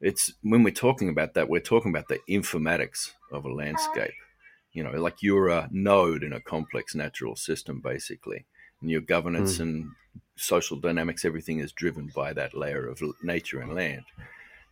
It's 0.00 0.32
when 0.42 0.62
we're 0.62 0.74
talking 0.74 1.08
about 1.08 1.34
that, 1.34 1.48
we're 1.48 1.60
talking 1.60 1.90
about 1.90 2.08
the 2.08 2.18
informatics 2.28 3.12
of 3.30 3.44
a 3.44 3.52
landscape. 3.52 4.12
You 4.72 4.84
know, 4.84 4.90
like 4.90 5.22
you're 5.22 5.48
a 5.48 5.68
node 5.70 6.24
in 6.24 6.32
a 6.32 6.40
complex 6.40 6.94
natural 6.94 7.36
system, 7.36 7.80
basically 7.80 8.46
and 8.80 8.90
your 8.90 9.00
governance 9.00 9.58
mm. 9.58 9.60
and 9.60 9.90
social 10.36 10.76
dynamics, 10.76 11.24
everything 11.24 11.60
is 11.60 11.72
driven 11.72 12.10
by 12.14 12.32
that 12.32 12.54
layer 12.54 12.86
of 12.86 13.00
nature 13.22 13.60
and 13.60 13.74
land. 13.74 14.04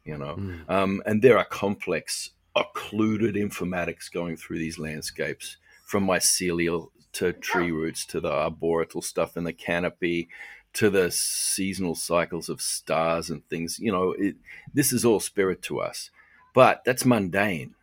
You 0.05 0.19
know, 0.19 0.37
mm. 0.37 0.69
um, 0.69 1.03
and 1.07 1.23
there 1.23 1.39
are 1.39 1.45
complex, 1.45 2.31
occluded 2.57 3.37
informatics 3.37 4.13
going 4.13 4.37
through 4.37 4.59
these 4.59 4.79
landscapes, 4.79 5.57
from 5.87 6.07
mycelial 6.07 6.89
to 7.13 7.33
tree 7.33 7.71
roots 7.71 8.07
to 8.07 8.21
the 8.21 8.33
arboreal 8.33 9.03
stuff 9.03 9.37
in 9.37 9.45
the 9.45 9.53
canopy 9.53 10.29
to 10.75 10.89
the 10.89 11.11
seasonal 11.11 11.95
cycles 11.95 12.49
of 12.49 12.61
stars 12.61 13.31
and 13.31 13.47
things. 13.49 13.79
You 13.79 13.93
know, 13.93 14.13
it, 14.13 14.37
this 14.73 14.93
is 14.93 15.05
all 15.05 15.21
spirit 15.21 15.63
to 15.63 15.81
us, 15.81 16.11
but 16.55 16.83
that's 16.85 17.05
mundane. 17.05 17.75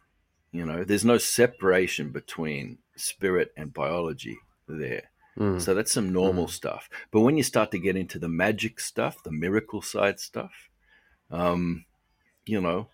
You 0.51 0.65
know, 0.65 0.83
there's 0.83 1.05
no 1.05 1.19
separation 1.19 2.11
between 2.11 2.79
spirit 2.95 3.51
and 3.55 3.73
biology 3.73 4.37
there. 4.67 5.11
Mm. 5.39 5.61
So 5.61 5.73
that's 5.73 5.93
some 5.93 6.11
normal 6.11 6.47
mm. 6.47 6.51
stuff. 6.51 6.89
But 7.11 7.21
when 7.21 7.37
you 7.37 7.43
start 7.43 7.71
to 7.71 7.79
get 7.79 7.95
into 7.95 8.19
the 8.19 8.27
magic 8.27 8.79
stuff, 8.79 9.23
the 9.23 9.31
miracle 9.31 9.81
side 9.81 10.19
stuff, 10.19 10.51
um, 11.31 11.85
you 12.45 12.59
know, 12.59 12.87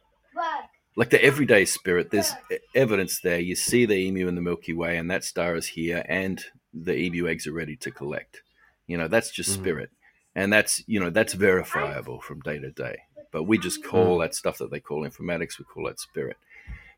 like 0.95 1.09
the 1.09 1.23
everyday 1.23 1.65
spirit, 1.65 2.11
there's 2.11 2.31
evidence 2.75 3.19
there. 3.19 3.39
You 3.39 3.55
see 3.55 3.85
the 3.85 3.95
emu 3.95 4.27
in 4.27 4.35
the 4.35 4.41
Milky 4.41 4.73
Way, 4.73 4.97
and 4.97 5.09
that 5.09 5.23
star 5.23 5.55
is 5.55 5.67
here, 5.67 6.05
and 6.07 6.43
the 6.73 6.95
emu 6.95 7.27
eggs 7.27 7.47
are 7.47 7.53
ready 7.53 7.75
to 7.77 7.91
collect. 7.91 8.43
You 8.87 8.97
know, 8.97 9.07
that's 9.07 9.31
just 9.31 9.49
mm. 9.51 9.53
spirit. 9.55 9.89
And 10.35 10.51
that's, 10.51 10.83
you 10.85 10.99
know, 10.99 11.09
that's 11.09 11.33
verifiable 11.33 12.19
from 12.19 12.41
day 12.41 12.59
to 12.59 12.69
day. 12.69 12.99
But 13.31 13.43
we 13.43 13.57
just 13.57 13.83
call 13.83 14.17
mm. 14.17 14.23
that 14.23 14.35
stuff 14.35 14.57
that 14.59 14.69
they 14.69 14.79
call 14.79 15.07
informatics, 15.07 15.57
we 15.57 15.65
call 15.65 15.85
that 15.87 15.99
spirit. 15.99 16.37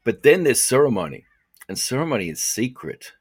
But 0.04 0.24
then 0.24 0.44
there's 0.44 0.64
ceremony, 0.64 1.26
and 1.70 1.78
ceremony 1.78 2.30
is 2.30 2.42
secret 2.42 3.14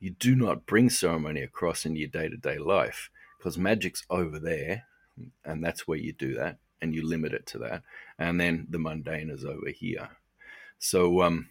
you 0.00 0.10
do 0.10 0.34
not 0.34 0.66
bring 0.66 0.90
ceremony 0.90 1.42
across 1.42 1.84
into 1.84 2.00
your 2.00 2.08
day 2.08 2.28
to 2.28 2.36
day 2.36 2.58
life 2.58 3.10
because 3.38 3.58
magic's 3.58 4.04
over 4.10 4.38
there, 4.38 4.84
and 5.44 5.62
that's 5.62 5.86
where 5.86 5.98
you 5.98 6.12
do 6.12 6.34
that, 6.34 6.58
and 6.80 6.94
you 6.94 7.06
limit 7.06 7.32
it 7.32 7.46
to 7.46 7.58
that, 7.58 7.82
and 8.18 8.40
then 8.40 8.66
the 8.70 8.78
mundane 8.78 9.30
is 9.30 9.44
over 9.44 9.70
here. 9.70 10.08
So, 10.78 11.22
um, 11.22 11.48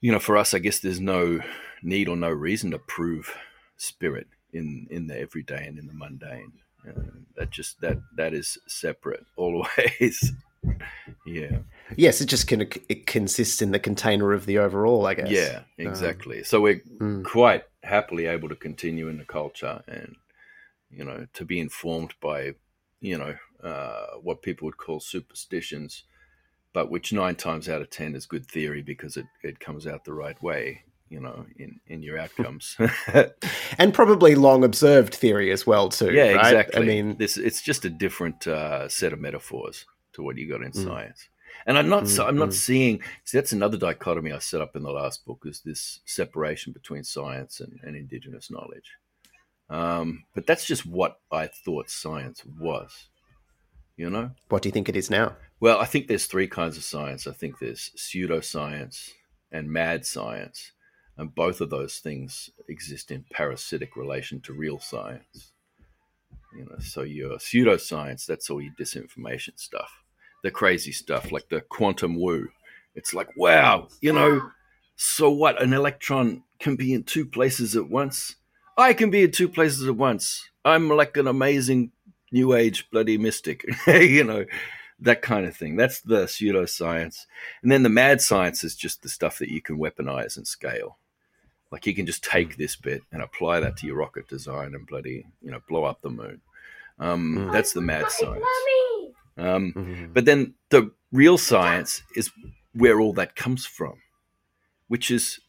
you 0.00 0.12
know, 0.12 0.18
for 0.18 0.36
us, 0.36 0.54
I 0.54 0.58
guess 0.58 0.78
there's 0.78 1.00
no 1.00 1.40
need 1.82 2.08
or 2.08 2.16
no 2.16 2.30
reason 2.30 2.70
to 2.72 2.78
prove 2.78 3.34
spirit 3.76 4.26
in 4.52 4.86
in 4.90 5.06
the 5.06 5.18
everyday 5.18 5.66
and 5.66 5.78
in 5.78 5.86
the 5.86 5.94
mundane. 5.94 6.52
Uh, 6.86 7.00
that 7.36 7.50
just 7.50 7.80
that 7.80 7.98
that 8.16 8.34
is 8.34 8.58
separate 8.66 9.24
always. 9.36 10.32
yeah. 11.26 11.58
Yes, 11.96 12.20
it 12.20 12.26
just 12.26 12.48
can 12.48 12.62
it 12.88 13.06
consists 13.06 13.62
in 13.62 13.70
the 13.70 13.78
container 13.78 14.32
of 14.32 14.46
the 14.46 14.58
overall, 14.58 15.06
I 15.06 15.14
guess. 15.14 15.30
Yeah, 15.30 15.58
um, 15.58 15.86
exactly. 15.86 16.38
Um, 16.38 16.44
so 16.44 16.60
we're 16.60 16.82
mm. 17.00 17.24
quite 17.24 17.64
happily 17.82 18.26
able 18.26 18.48
to 18.48 18.56
continue 18.56 19.08
in 19.08 19.18
the 19.18 19.24
culture 19.24 19.82
and 19.86 20.16
you 20.90 21.04
know 21.04 21.26
to 21.34 21.44
be 21.44 21.60
informed 21.60 22.14
by 22.20 22.54
you 23.00 23.16
know 23.16 23.34
uh, 23.62 24.16
what 24.22 24.42
people 24.42 24.66
would 24.66 24.78
call 24.78 25.00
superstitions, 25.00 26.04
but 26.72 26.90
which 26.90 27.12
nine 27.12 27.36
times 27.36 27.68
out 27.68 27.82
of 27.82 27.90
ten 27.90 28.14
is 28.14 28.26
good 28.26 28.46
theory 28.46 28.82
because 28.82 29.16
it, 29.16 29.26
it 29.42 29.60
comes 29.60 29.86
out 29.86 30.04
the 30.04 30.12
right 30.12 30.40
way 30.42 30.82
you 31.08 31.20
know 31.20 31.46
in 31.56 31.80
in 31.86 32.02
your 32.02 32.18
outcomes 32.18 32.76
and 33.78 33.94
probably 33.94 34.34
long 34.34 34.64
observed 34.64 35.14
theory 35.14 35.52
as 35.52 35.66
well 35.66 35.88
too 35.88 36.12
yeah 36.12 36.32
right? 36.32 36.46
exactly 36.46 36.82
i 36.82 36.84
mean 36.84 37.16
this 37.16 37.36
it's 37.36 37.62
just 37.62 37.84
a 37.84 37.90
different 37.90 38.46
uh, 38.46 38.88
set 38.88 39.12
of 39.12 39.20
metaphors 39.20 39.86
to 40.12 40.22
what 40.22 40.36
you 40.36 40.48
got 40.48 40.62
in 40.62 40.72
mm. 40.72 40.84
science 40.84 41.28
and 41.66 41.78
i'm 41.78 41.88
not 41.88 42.04
mm, 42.04 42.26
i'm 42.26 42.36
not 42.36 42.50
mm. 42.50 42.54
seeing 42.54 43.00
see 43.24 43.38
that's 43.38 43.52
another 43.52 43.76
dichotomy 43.76 44.32
i 44.32 44.38
set 44.38 44.60
up 44.60 44.76
in 44.76 44.82
the 44.82 44.90
last 44.90 45.24
book 45.24 45.42
is 45.44 45.60
this 45.60 46.00
separation 46.04 46.72
between 46.72 47.04
science 47.04 47.60
and, 47.60 47.78
and 47.82 47.96
indigenous 47.96 48.50
knowledge. 48.50 48.92
Um, 49.68 50.24
but 50.34 50.46
that's 50.46 50.64
just 50.64 50.86
what 50.86 51.18
i 51.32 51.46
thought 51.46 51.90
science 51.90 52.42
was 52.58 53.08
you 53.98 54.10
know? 54.10 54.30
What 54.50 54.60
do 54.60 54.68
you 54.68 54.74
think 54.74 54.90
it 54.90 54.96
is 54.96 55.10
now? 55.10 55.36
Well 55.60 55.78
i 55.80 55.84
think 55.86 56.06
there's 56.06 56.26
three 56.26 56.48
kinds 56.48 56.76
of 56.76 56.84
science. 56.84 57.26
I 57.26 57.32
think 57.32 57.58
there's 57.58 57.90
pseudoscience 57.96 59.10
and 59.50 59.70
mad 59.70 60.04
science 60.06 60.72
and 61.18 61.34
both 61.34 61.60
of 61.60 61.70
those 61.70 61.98
things 61.98 62.50
exist 62.68 63.10
in 63.10 63.24
parasitic 63.30 63.96
relation 63.96 64.40
to 64.42 64.52
real 64.52 64.78
science. 64.78 65.52
You 66.54 66.64
know, 66.64 66.78
so 66.78 67.02
your 67.02 67.36
pseudoscience, 67.36 68.26
that's 68.26 68.50
all 68.50 68.60
your 68.60 68.72
disinformation 68.78 69.58
stuff, 69.58 69.90
the 70.46 70.50
crazy 70.52 70.92
stuff 70.92 71.32
like 71.32 71.48
the 71.48 71.60
quantum 71.60 72.14
woo. 72.14 72.48
It's 72.94 73.12
like, 73.12 73.36
wow, 73.36 73.88
you 74.00 74.12
know, 74.12 74.48
so 74.94 75.28
what? 75.28 75.60
An 75.60 75.72
electron 75.72 76.44
can 76.60 76.76
be 76.76 76.94
in 76.94 77.02
two 77.02 77.26
places 77.26 77.74
at 77.74 77.90
once. 77.90 78.36
I 78.78 78.92
can 78.92 79.10
be 79.10 79.24
in 79.24 79.32
two 79.32 79.48
places 79.48 79.88
at 79.88 79.96
once. 79.96 80.48
I'm 80.64 80.88
like 80.88 81.16
an 81.16 81.26
amazing 81.26 81.90
new 82.30 82.54
age 82.54 82.88
bloody 82.92 83.18
mystic, 83.18 83.64
you 83.88 84.22
know, 84.22 84.44
that 85.00 85.20
kind 85.20 85.46
of 85.46 85.56
thing. 85.56 85.74
That's 85.74 86.00
the 86.02 86.26
pseudoscience. 86.26 87.26
And 87.64 87.72
then 87.72 87.82
the 87.82 87.88
mad 87.88 88.20
science 88.20 88.62
is 88.62 88.76
just 88.76 89.02
the 89.02 89.08
stuff 89.08 89.40
that 89.40 89.50
you 89.50 89.60
can 89.60 89.80
weaponize 89.80 90.36
and 90.36 90.46
scale. 90.46 90.96
Like 91.72 91.86
you 91.86 91.94
can 91.94 92.06
just 92.06 92.22
take 92.22 92.56
this 92.56 92.76
bit 92.76 93.02
and 93.10 93.20
apply 93.20 93.58
that 93.58 93.78
to 93.78 93.86
your 93.88 93.96
rocket 93.96 94.28
design 94.28 94.76
and 94.76 94.86
bloody, 94.86 95.26
you 95.42 95.50
know, 95.50 95.60
blow 95.68 95.82
up 95.82 96.02
the 96.02 96.10
moon. 96.10 96.40
Um, 97.00 97.36
mm. 97.36 97.52
That's 97.52 97.72
the 97.72 97.80
mad 97.80 98.12
science. 98.12 98.44
Um, 99.36 99.72
mm-hmm. 99.76 100.12
But 100.12 100.24
then 100.24 100.54
the 100.70 100.92
real 101.12 101.38
science 101.38 102.02
is 102.14 102.30
where 102.72 103.00
all 103.00 103.12
that 103.14 103.36
comes 103.36 103.66
from, 103.66 103.94
which 104.88 105.10
is, 105.10 105.40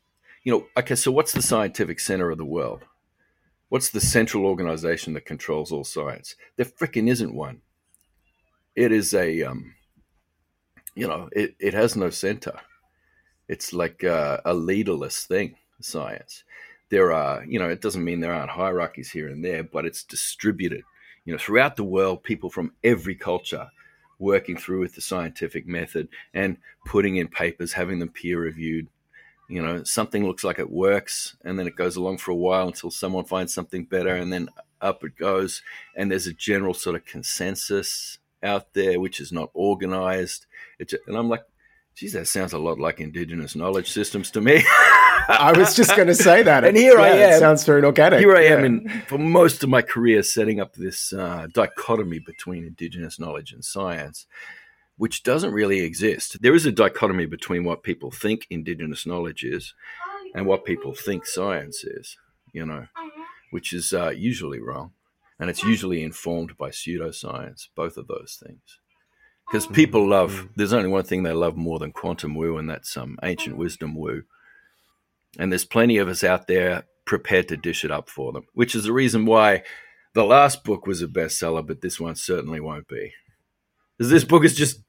you 0.43 0.51
know, 0.51 0.65
okay, 0.77 0.95
so 0.95 1.11
what's 1.11 1.33
the 1.33 1.41
scientific 1.41 1.99
center 1.99 2.29
of 2.29 2.37
the 2.37 2.45
world? 2.45 2.83
What's 3.69 3.89
the 3.89 3.99
central 3.99 4.45
organization 4.45 5.13
that 5.13 5.25
controls 5.25 5.71
all 5.71 5.83
science? 5.83 6.35
There 6.55 6.65
fricking 6.65 7.09
isn't 7.09 7.33
one. 7.33 7.61
It 8.75 8.91
is 8.91 9.13
a, 9.13 9.43
um, 9.43 9.73
you 10.95 11.07
know, 11.07 11.29
it, 11.33 11.55
it 11.59 11.73
has 11.73 11.95
no 11.95 12.09
center. 12.09 12.59
It's 13.49 13.73
like 13.73 14.03
a, 14.03 14.41
a 14.45 14.53
leaderless 14.53 15.25
thing 15.25 15.55
science. 15.81 16.43
There 16.89 17.11
are, 17.11 17.43
you 17.45 17.59
know, 17.59 17.69
it 17.69 17.81
doesn't 17.81 18.03
mean 18.03 18.21
there 18.21 18.33
aren't 18.33 18.51
hierarchies 18.51 19.11
here 19.11 19.27
and 19.27 19.43
there, 19.43 19.63
but 19.63 19.85
it's 19.85 20.03
distributed. 20.03 20.83
You 21.25 21.33
know, 21.33 21.39
throughout 21.39 21.75
the 21.75 21.83
world, 21.83 22.23
people 22.23 22.49
from 22.49 22.71
every 22.83 23.15
culture 23.15 23.67
working 24.19 24.57
through 24.57 24.79
with 24.79 24.95
the 24.95 25.01
scientific 25.01 25.67
method 25.67 26.07
and 26.33 26.57
putting 26.85 27.17
in 27.17 27.27
papers, 27.27 27.73
having 27.73 27.99
them 27.99 28.09
peer 28.09 28.39
reviewed. 28.39 28.87
You 29.49 29.61
know, 29.61 29.83
something 29.83 30.25
looks 30.25 30.43
like 30.43 30.59
it 30.59 30.69
works, 30.69 31.37
and 31.45 31.57
then 31.57 31.67
it 31.67 31.77
goes 31.77 31.95
along 31.95 32.17
for 32.17 32.31
a 32.31 32.35
while 32.35 32.67
until 32.67 32.91
someone 32.91 33.23
finds 33.23 33.53
something 33.53 33.85
better, 33.85 34.13
and 34.13 34.31
then 34.31 34.49
up 34.81 35.03
it 35.03 35.15
goes. 35.15 35.61
And 35.95 36.11
there's 36.11 36.27
a 36.27 36.33
general 36.33 36.73
sort 36.73 36.97
of 36.97 37.05
consensus 37.05 38.19
out 38.43 38.73
there, 38.73 38.99
which 38.99 39.21
is 39.21 39.31
not 39.31 39.49
organized. 39.53 40.45
It, 40.79 40.93
and 41.07 41.15
I'm 41.15 41.29
like, 41.29 41.43
geez, 41.97 42.13
that 42.13 42.27
sounds 42.27 42.53
a 42.53 42.59
lot 42.59 42.79
like 42.79 42.99
indigenous 42.99 43.55
knowledge 43.55 43.91
systems 43.91 44.29
to 44.31 44.39
me. 44.39 44.63
I 45.29 45.51
was 45.57 45.75
just 45.75 45.95
going 45.95 46.07
to 46.07 46.15
say 46.15 46.43
that. 46.43 46.63
and 46.63 46.77
here 46.77 46.97
yeah, 46.97 47.03
I 47.03 47.09
am. 47.09 47.39
sounds 47.39 47.65
very 47.65 47.83
organic. 47.83 48.19
Here 48.19 48.35
I 48.35 48.43
yeah. 48.43 48.53
am 48.53 48.63
in, 48.63 48.89
for 49.07 49.17
most 49.17 49.63
of 49.63 49.69
my 49.69 49.81
career 49.81 50.21
setting 50.21 50.59
up 50.59 50.75
this 50.75 51.11
uh, 51.11 51.47
dichotomy 51.51 52.19
between 52.19 52.65
indigenous 52.65 53.19
knowledge 53.19 53.51
and 53.51 53.65
science, 53.65 54.27
which 54.95 55.23
doesn't 55.23 55.51
really 55.51 55.79
exist. 55.79 56.41
There 56.41 56.55
is 56.55 56.67
a 56.67 56.71
dichotomy 56.71 57.25
between 57.25 57.63
what 57.63 57.83
people 57.83 58.11
think 58.11 58.45
indigenous 58.49 59.05
knowledge 59.05 59.43
is 59.43 59.73
and 60.35 60.45
what 60.45 60.65
people 60.65 60.93
think 60.93 61.25
science 61.25 61.83
is, 61.83 62.15
you 62.53 62.65
know, 62.65 62.85
which 63.49 63.73
is 63.73 63.91
uh, 63.91 64.09
usually 64.09 64.61
wrong. 64.61 64.91
And 65.39 65.49
it's 65.49 65.63
usually 65.63 66.03
informed 66.03 66.57
by 66.57 66.69
pseudoscience, 66.69 67.67
both 67.75 67.97
of 67.97 68.07
those 68.07 68.41
things 68.43 68.79
because 69.47 69.67
people 69.67 70.07
love. 70.07 70.31
Mm. 70.31 70.49
There's 70.55 70.73
only 70.73 70.89
one 70.89 71.03
thing 71.03 71.23
they 71.23 71.33
love 71.33 71.55
more 71.55 71.79
than 71.79 71.91
quantum 71.91 72.35
woo, 72.35 72.57
and 72.57 72.69
that's 72.69 72.91
some 72.91 73.11
um, 73.11 73.19
ancient 73.23 73.57
wisdom 73.57 73.95
woo. 73.95 74.23
And 75.39 75.51
there's 75.51 75.65
plenty 75.65 75.97
of 75.97 76.07
us 76.07 76.23
out 76.23 76.47
there 76.47 76.83
prepared 77.05 77.47
to 77.47 77.57
dish 77.57 77.85
it 77.85 77.91
up 77.91 78.09
for 78.09 78.31
them, 78.33 78.43
which 78.53 78.75
is 78.75 78.83
the 78.83 78.93
reason 78.93 79.25
why 79.25 79.63
the 80.13 80.25
last 80.25 80.63
book 80.63 80.87
was 80.87 81.01
a 81.01 81.07
bestseller, 81.07 81.65
but 81.65 81.81
this 81.81 81.99
one 81.99 82.15
certainly 82.15 82.59
won't 82.59 82.87
be. 82.87 83.13
Because 83.97 84.11
this 84.11 84.23
book 84.23 84.43
is 84.43 84.55
just 84.55 84.81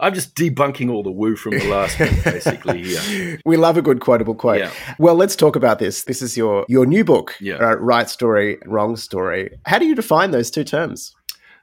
I'm 0.00 0.14
just 0.14 0.36
debunking 0.36 0.92
all 0.92 1.02
the 1.02 1.10
woo 1.10 1.34
from 1.34 1.58
the 1.58 1.68
last 1.68 1.98
one, 1.98 2.14
basically. 2.24 2.84
Here, 2.84 3.40
we 3.44 3.56
love 3.56 3.76
a 3.76 3.82
good 3.82 4.00
quotable 4.00 4.34
quote. 4.34 4.60
Yeah. 4.60 4.72
Well, 4.98 5.16
let's 5.16 5.34
talk 5.34 5.56
about 5.56 5.80
this. 5.80 6.04
This 6.04 6.22
is 6.22 6.36
your 6.36 6.64
your 6.68 6.86
new 6.86 7.04
book, 7.04 7.34
yeah. 7.40 7.56
uh, 7.56 7.74
right 7.76 8.08
story, 8.08 8.58
wrong 8.64 8.96
story. 8.96 9.50
How 9.66 9.78
do 9.78 9.86
you 9.86 9.94
define 9.94 10.30
those 10.30 10.50
two 10.50 10.64
terms? 10.64 11.14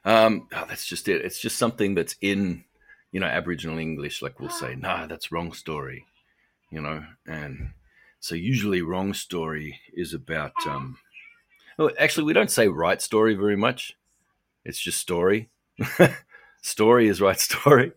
Um, 0.06 0.46
oh, 0.54 0.64
that's 0.68 0.86
just 0.86 1.08
it. 1.08 1.24
It's 1.24 1.40
just 1.40 1.58
something 1.58 1.96
that's 1.96 2.14
in, 2.20 2.64
you 3.10 3.18
know, 3.18 3.26
Aboriginal 3.26 3.78
English. 3.78 4.22
Like 4.22 4.38
we'll 4.38 4.50
say, 4.50 4.76
nah, 4.76 5.06
that's 5.06 5.32
wrong 5.32 5.52
story, 5.52 6.06
you 6.70 6.80
know. 6.80 7.04
And 7.26 7.70
so 8.20 8.36
usually, 8.36 8.82
wrong 8.82 9.12
story 9.12 9.80
is 9.92 10.14
about. 10.14 10.52
Um, 10.66 10.96
well, 11.76 11.90
actually, 11.98 12.24
we 12.24 12.32
don't 12.32 12.50
say 12.50 12.68
right 12.68 13.02
story 13.02 13.34
very 13.34 13.56
much. 13.56 13.94
It's 14.64 14.78
just 14.78 15.00
story. 15.00 15.50
story 16.62 17.08
is 17.08 17.20
right 17.20 17.40
story, 17.40 17.92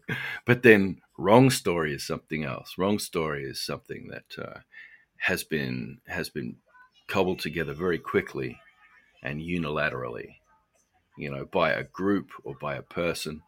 but 0.45 0.63
then 0.63 0.99
wrong 1.17 1.51
story 1.51 1.93
is 1.93 2.05
something 2.05 2.43
else. 2.43 2.75
Wrong 2.77 2.97
story 2.97 3.43
is 3.43 3.61
something 3.61 4.09
that 4.09 4.43
uh, 4.43 4.59
has 5.17 5.43
been 5.43 5.99
has 6.07 6.29
been 6.29 6.55
cobbled 7.07 7.39
together 7.39 7.73
very 7.73 7.99
quickly 7.99 8.57
and 9.21 9.41
unilaterally 9.41 10.38
you 11.19 11.29
know, 11.29 11.45
by 11.45 11.71
a 11.71 11.83
group 11.83 12.29
or 12.43 12.55
by 12.59 12.75
a 12.75 12.81
person. 12.81 13.41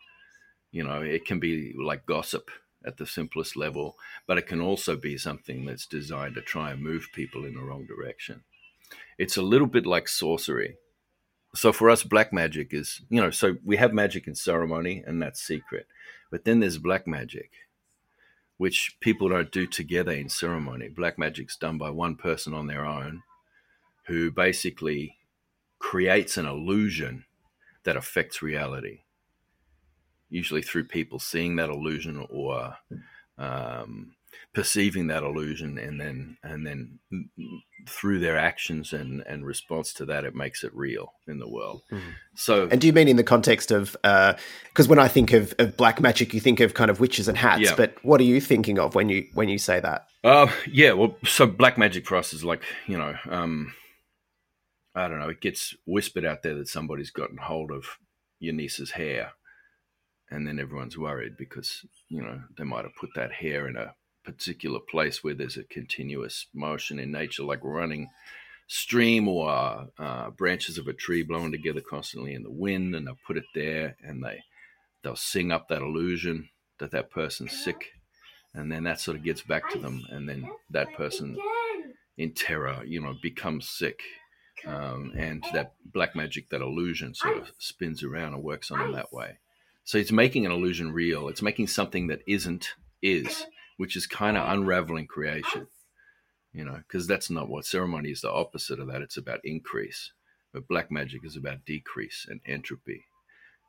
You 0.72 0.84
know, 0.84 1.02
it 1.02 1.26
can 1.26 1.40
be 1.40 1.74
like 1.78 2.06
gossip 2.06 2.52
at 2.86 2.98
the 2.98 3.06
simplest 3.06 3.56
level, 3.56 3.96
but 4.28 4.38
it 4.38 4.48
can 4.48 4.60
also 4.60 4.96
be 4.96 5.18
something 5.18 5.66
that's 5.66 5.86
designed 5.86 6.36
to 6.36 6.42
try 6.42 6.72
and 6.72 6.84
move 6.84 7.08
people 7.14 7.46
in 7.46 7.56
the 7.56 7.62
wrong 7.62 7.86
direction. 7.86 8.44
It's 9.18 9.38
a 9.38 9.42
little 9.42 9.68
bit 9.68 9.86
like 9.86 10.08
sorcery. 10.08 10.76
So 11.56 11.72
for 11.72 11.90
us, 11.90 12.04
black 12.04 12.34
magic 12.34 12.74
is, 12.74 13.02
you 13.10 13.22
know, 13.22 13.30
so 13.30 13.58
we 13.64 13.78
have 13.78 13.94
magic 13.94 14.28
in 14.28 14.36
ceremony 14.36 15.04
and 15.06 15.22
that's 15.22 15.42
secret. 15.42 15.88
But 16.30 16.44
then 16.44 16.60
there's 16.60 16.78
black 16.78 17.08
magic, 17.08 17.52
which 18.58 18.98
people 19.00 19.30
don't 19.30 19.52
do 19.52 19.66
together 19.66 20.12
in 20.12 20.30
ceremony. 20.30 20.90
Black 20.90 21.18
magic's 21.18 21.58
done 21.58 21.78
by 21.78 21.90
one 21.90 22.16
person 22.16 22.54
on 22.54 22.68
their 22.68 22.86
own 22.86 23.24
who 24.08 24.32
basically 24.32 25.18
creates 25.80 26.38
an 26.38 26.46
illusion 26.46 27.26
that 27.84 27.98
affects 27.98 28.42
reality, 28.42 29.02
usually 30.30 30.62
through 30.62 30.86
people 30.86 31.20
seeing 31.20 31.56
that 31.58 31.70
illusion 31.70 32.26
or 32.30 32.76
um, 33.38 34.14
perceiving 34.54 35.08
that 35.08 35.24
illusion, 35.24 35.78
and 35.78 36.00
then 36.00 36.38
and 36.44 36.66
then 36.66 37.00
through 37.88 38.20
their 38.20 38.38
actions 38.38 38.94
and 38.94 39.24
and 39.28 39.46
response 39.46 39.94
to 39.94 40.06
that, 40.06 40.26
it 40.26 40.36
makes 40.36 40.64
it 40.64 40.74
real 40.76 41.14
in 41.28 41.40
the 41.40 41.50
world. 41.50 41.82
Mm. 41.92 42.00
So, 42.36 42.68
and 42.72 42.80
do 42.80 42.88
you 42.88 42.94
mean 42.94 43.08
in 43.08 43.18
the 43.18 43.24
context 43.24 43.72
of 43.72 43.94
because 44.02 44.88
uh, 44.88 44.88
when 44.88 45.00
I 45.00 45.08
think 45.08 45.34
of, 45.34 45.54
of 45.60 45.78
black 45.78 46.00
magic, 46.00 46.34
you 46.34 46.40
think 46.40 46.60
of 46.60 46.74
kind 46.74 46.92
of 46.92 47.00
witches 47.00 47.28
and 47.28 47.38
hats, 47.38 47.64
yeah. 47.64 47.76
but 47.76 47.96
what 48.04 48.20
are 48.22 48.26
you 48.26 48.42
thinking 48.42 48.80
of 48.80 48.96
when 48.96 49.10
you 49.10 49.28
when 49.34 49.50
you 49.50 49.58
say 49.58 49.80
that? 49.80 50.08
Uh, 50.24 50.48
yeah, 50.68 50.92
well, 50.92 51.16
so 51.26 51.48
black 51.48 51.78
magic 51.78 52.06
for 52.06 52.16
us 52.16 52.34
is 52.34 52.44
like 52.44 52.62
you 52.88 52.98
know. 52.98 53.16
Um, 53.30 53.74
I 54.94 55.08
don't 55.08 55.20
know, 55.20 55.30
it 55.30 55.42
gets 55.42 55.76
whispered 55.86 56.26
out 56.26 56.44
there 56.44 56.56
that 56.56 56.68
somebody's 56.68 57.12
gotten 57.12 57.38
hold 57.38 57.72
of 57.72 57.98
your 58.40 58.54
niece's 58.54 58.92
hair. 58.92 59.34
And 60.30 60.48
then 60.48 60.60
everyone's 60.60 60.98
worried 60.98 61.38
because, 61.38 61.86
you 62.10 62.22
know, 62.22 62.42
they 62.58 62.64
might 62.64 62.86
have 62.86 62.96
put 62.96 63.12
that 63.16 63.32
hair 63.32 63.68
in 63.68 63.76
a 63.78 63.96
particular 64.24 64.80
place 64.80 65.24
where 65.24 65.34
there's 65.34 65.58
a 65.58 65.64
continuous 65.64 66.48
motion 66.54 67.00
in 67.00 67.12
nature, 67.12 67.44
like 67.44 67.64
running 67.64 68.10
stream 68.68 69.28
or 69.28 69.90
uh, 70.00 70.30
branches 70.32 70.78
of 70.78 70.88
a 70.88 70.94
tree 70.94 71.24
blowing 71.24 71.52
together 71.52 71.82
constantly 71.82 72.34
in 72.34 72.44
the 72.44 72.52
wind. 72.52 72.96
And 72.96 73.08
they'll 73.08 73.18
put 73.28 73.38
it 73.38 73.46
there 73.54 73.96
and 74.04 74.24
they, 74.24 74.44
they'll 75.04 75.16
sing 75.16 75.52
up 75.52 75.68
that 75.68 75.82
illusion 75.82 76.50
that 76.80 76.92
that 76.92 77.12
person's 77.12 77.64
sick. 77.64 77.92
And 78.54 78.72
then 78.72 78.84
that 78.84 79.00
sort 79.00 79.18
of 79.18 79.24
gets 79.24 79.42
back 79.42 79.70
to 79.72 79.80
them. 79.80 80.06
And 80.10 80.28
then 80.28 80.50
that 80.70 80.94
person 80.94 81.38
in 82.18 82.34
terror, 82.34 82.84
you 82.86 83.02
know, 83.02 83.16
becomes 83.22 83.70
sick 83.70 84.02
um, 84.66 85.14
and 85.18 85.44
that 85.54 85.74
black 85.86 86.16
magic, 86.16 86.50
that 86.50 86.62
illusion, 86.62 87.14
sort 87.14 87.38
of 87.38 87.52
spins 87.58 88.04
around 88.04 88.34
and 88.34 88.44
works 88.44 88.72
on 88.72 88.80
them 88.80 88.92
that 88.94 89.14
way. 89.14 89.38
So 89.84 89.98
it's 89.98 90.12
making 90.12 90.46
an 90.46 90.52
illusion 90.52 90.92
real. 90.92 91.28
It's 91.28 91.42
making 91.42 91.68
something 91.68 92.08
that 92.08 92.22
isn't 92.28 92.70
is, 93.02 93.46
which 93.78 93.96
is 93.96 94.06
kind 94.06 94.38
of 94.38 94.50
unraveling 94.50 95.08
creation. 95.08 95.68
You 96.54 96.66
know, 96.66 96.82
because 96.88 97.08
that's 97.08 97.30
not 97.30 97.50
what 97.50 97.66
ceremony 97.66 98.12
is. 98.12 98.22
The 98.22 98.32
opposite 98.32 98.80
of 98.80 98.88
that. 98.88 99.02
It's 99.02 99.18
about 99.18 99.40
increase, 99.44 100.12
but 100.54 100.68
black 100.68 100.92
magic 100.92 101.24
is 101.24 101.38
about 101.38 101.66
decrease 101.66 102.26
and 102.30 102.42
entropy. 102.46 103.06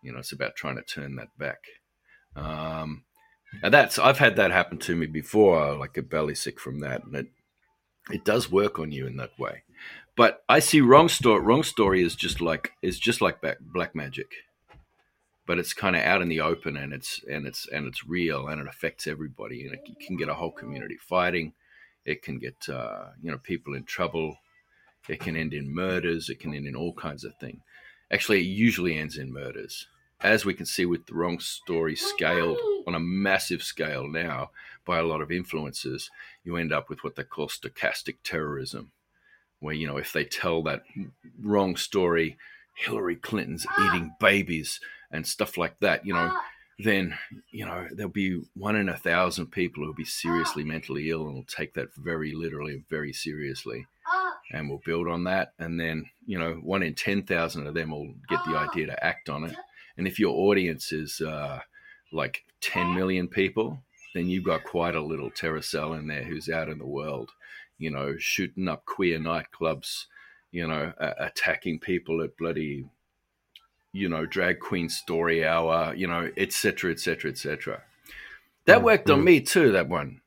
You 0.02 0.12
know, 0.12 0.18
it's 0.18 0.32
about 0.32 0.56
trying 0.56 0.76
to 0.76 0.82
turn 0.82 1.14
that 1.16 1.36
back. 1.38 1.60
Um, 2.34 3.04
and 3.62 3.72
that's 3.72 3.98
I've 3.98 4.18
had 4.18 4.36
that 4.36 4.50
happen 4.50 4.78
to 4.78 4.96
me 4.96 5.06
before. 5.06 5.60
I 5.60 5.70
like 5.72 5.94
get 5.94 6.10
belly 6.10 6.34
sick 6.34 6.58
from 6.58 6.80
that, 6.80 7.04
and 7.04 7.14
it 7.14 7.26
it 8.10 8.24
does 8.24 8.50
work 8.50 8.78
on 8.78 8.92
you 8.92 9.06
in 9.06 9.16
that 9.16 9.38
way. 9.38 9.62
But 10.16 10.44
I 10.48 10.58
see 10.58 10.80
wrong 10.80 11.08
story. 11.08 11.40
Wrong 11.40 11.62
story 11.62 12.02
is 12.02 12.14
just 12.14 12.40
like 12.40 12.72
is 12.82 12.98
just 12.98 13.20
like 13.20 13.42
black 13.60 13.94
magic, 13.94 14.30
but 15.46 15.58
it's 15.58 15.72
kind 15.72 15.96
of 15.96 16.02
out 16.02 16.20
in 16.20 16.28
the 16.28 16.40
open 16.40 16.76
and 16.76 16.92
it's 16.92 17.20
and 17.30 17.46
it's 17.46 17.66
and 17.68 17.86
it's 17.86 18.06
real 18.06 18.48
and 18.48 18.60
it 18.60 18.66
affects 18.66 19.06
everybody 19.06 19.64
and 19.64 19.74
it 19.74 19.84
can 20.06 20.16
get 20.16 20.28
a 20.28 20.34
whole 20.34 20.50
community 20.50 20.98
fighting. 21.00 21.54
It 22.04 22.22
can 22.22 22.38
get 22.38 22.68
uh, 22.68 23.06
you 23.22 23.30
know 23.30 23.38
people 23.38 23.74
in 23.74 23.84
trouble. 23.84 24.36
It 25.08 25.20
can 25.20 25.36
end 25.36 25.54
in 25.54 25.74
murders. 25.74 26.28
It 26.28 26.38
can 26.38 26.54
end 26.54 26.66
in 26.66 26.76
all 26.76 26.92
kinds 26.92 27.24
of 27.24 27.34
things. 27.36 27.60
Actually, 28.10 28.40
it 28.40 28.44
usually 28.44 28.98
ends 28.98 29.16
in 29.16 29.32
murders 29.32 29.86
as 30.22 30.44
we 30.44 30.54
can 30.54 30.66
see 30.66 30.86
with 30.86 31.06
the 31.06 31.14
wrong 31.14 31.40
story 31.40 31.96
scaled 31.96 32.58
on 32.86 32.94
a 32.94 33.00
massive 33.00 33.62
scale 33.62 34.06
now 34.08 34.50
by 34.84 34.98
a 34.98 35.04
lot 35.04 35.20
of 35.20 35.28
influencers, 35.28 36.08
you 36.44 36.56
end 36.56 36.72
up 36.72 36.88
with 36.88 37.04
what 37.04 37.16
they 37.16 37.22
call 37.22 37.48
stochastic 37.48 38.16
terrorism, 38.24 38.90
where, 39.60 39.74
you 39.74 39.86
know, 39.86 39.96
if 39.96 40.12
they 40.12 40.24
tell 40.24 40.62
that 40.62 40.82
wrong 41.40 41.76
story, 41.76 42.36
Hillary 42.74 43.16
Clinton's 43.16 43.66
eating 43.80 44.14
babies 44.18 44.80
and 45.10 45.26
stuff 45.26 45.56
like 45.56 45.78
that, 45.80 46.06
you 46.06 46.14
know, 46.14 46.36
then, 46.78 47.16
you 47.50 47.64
know, 47.64 47.86
there'll 47.92 48.10
be 48.10 48.40
one 48.54 48.76
in 48.76 48.88
a 48.88 48.96
thousand 48.96 49.46
people 49.46 49.84
who'll 49.84 49.94
be 49.94 50.04
seriously 50.04 50.64
mentally 50.64 51.10
ill 51.10 51.26
and 51.26 51.34
will 51.34 51.44
take 51.44 51.74
that 51.74 51.94
very 51.94 52.32
literally 52.32 52.74
and 52.74 52.88
very 52.88 53.12
seriously. 53.12 53.86
And 54.52 54.68
we'll 54.68 54.82
build 54.84 55.06
on 55.06 55.24
that. 55.24 55.52
And 55.58 55.78
then, 55.78 56.06
you 56.26 56.38
know, 56.38 56.54
one 56.54 56.82
in 56.82 56.94
10,000 56.94 57.66
of 57.66 57.74
them 57.74 57.90
will 57.90 58.12
get 58.28 58.44
the 58.44 58.56
idea 58.56 58.86
to 58.86 59.04
act 59.04 59.28
on 59.28 59.44
it 59.44 59.56
and 59.96 60.06
if 60.06 60.18
your 60.18 60.34
audience 60.34 60.92
is 60.92 61.20
uh, 61.20 61.60
like 62.12 62.44
10 62.60 62.94
million 62.94 63.28
people, 63.28 63.82
then 64.14 64.28
you've 64.28 64.44
got 64.44 64.64
quite 64.64 64.94
a 64.94 65.02
little 65.02 65.30
terror 65.30 65.62
cell 65.62 65.94
in 65.94 66.06
there 66.06 66.24
who's 66.24 66.48
out 66.48 66.68
in 66.68 66.78
the 66.78 66.86
world, 66.86 67.30
you 67.78 67.90
know, 67.90 68.16
shooting 68.18 68.68
up 68.68 68.84
queer 68.84 69.18
nightclubs, 69.18 70.06
you 70.50 70.66
know, 70.66 70.92
uh, 71.00 71.14
attacking 71.18 71.80
people 71.80 72.22
at 72.22 72.36
bloody, 72.36 72.86
you 73.92 74.08
know, 74.08 74.26
drag 74.26 74.60
queen 74.60 74.88
story 74.88 75.44
hour, 75.44 75.94
you 75.94 76.06
know, 76.06 76.30
etc., 76.36 76.92
etc., 76.92 77.30
etc. 77.30 77.82
That 78.66 78.80
mm, 78.80 78.84
worked 78.84 79.08
mm. 79.08 79.14
on 79.14 79.24
me 79.24 79.40
too. 79.40 79.72
That 79.72 79.88
one, 79.88 80.20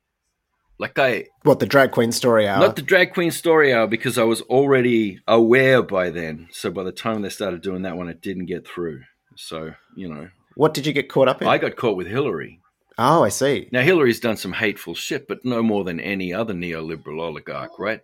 like 0.77 0.97
I 0.99 1.25
what 1.43 1.59
the 1.59 1.65
drag 1.65 1.91
queen 1.91 2.11
story 2.11 2.47
hour, 2.47 2.59
not 2.59 2.75
the 2.75 2.81
drag 2.81 3.13
queen 3.13 3.31
story 3.31 3.73
hour, 3.73 3.87
because 3.87 4.17
I 4.17 4.23
was 4.23 4.41
already 4.41 5.19
aware 5.27 5.81
by 5.81 6.09
then. 6.09 6.47
So 6.51 6.71
by 6.71 6.83
the 6.83 6.91
time 6.91 7.21
they 7.21 7.29
started 7.29 7.61
doing 7.61 7.83
that 7.83 7.97
one, 7.97 8.09
it 8.09 8.21
didn't 8.21 8.47
get 8.47 8.67
through. 8.67 9.03
So, 9.35 9.73
you 9.95 10.07
know. 10.07 10.29
What 10.55 10.73
did 10.73 10.85
you 10.85 10.93
get 10.93 11.09
caught 11.09 11.27
up 11.27 11.41
in? 11.41 11.47
I 11.47 11.57
got 11.57 11.75
caught 11.75 11.97
with 11.97 12.07
Hillary. 12.07 12.61
Oh, 12.97 13.23
I 13.23 13.29
see. 13.29 13.67
Now, 13.71 13.81
Hillary's 13.81 14.21
done 14.21 14.37
some 14.37 14.53
hateful 14.53 14.95
shit, 14.95 15.27
but 15.27 15.43
no 15.43 15.61
more 15.61 15.83
than 15.83 15.99
any 15.99 16.33
other 16.33 16.53
neoliberal 16.53 17.19
oligarch, 17.19 17.77
right? 17.77 18.01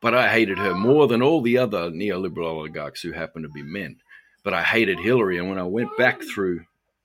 But 0.00 0.14
I 0.14 0.28
hated 0.28 0.58
her 0.58 0.74
more 0.74 1.08
than 1.08 1.22
all 1.22 1.42
the 1.42 1.58
other 1.58 1.90
neoliberal 1.90 2.46
oligarchs 2.46 3.02
who 3.02 3.12
happen 3.12 3.42
to 3.42 3.48
be 3.48 3.64
men. 3.64 3.96
But 4.44 4.54
I 4.54 4.62
hated 4.62 5.00
Hillary. 5.00 5.38
And 5.38 5.48
when 5.48 5.58
I 5.58 5.64
went 5.64 5.96
back 5.98 6.22
through 6.22 6.60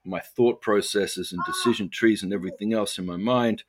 my 0.05 0.19
thought 0.19 0.61
processes 0.61 1.31
and 1.31 1.43
decision 1.45 1.89
trees 1.89 2.21
and 2.21 2.31
everything 2.31 2.71
else 2.71 2.99
in 2.99 3.05
my 3.07 3.17
mind, 3.17 3.63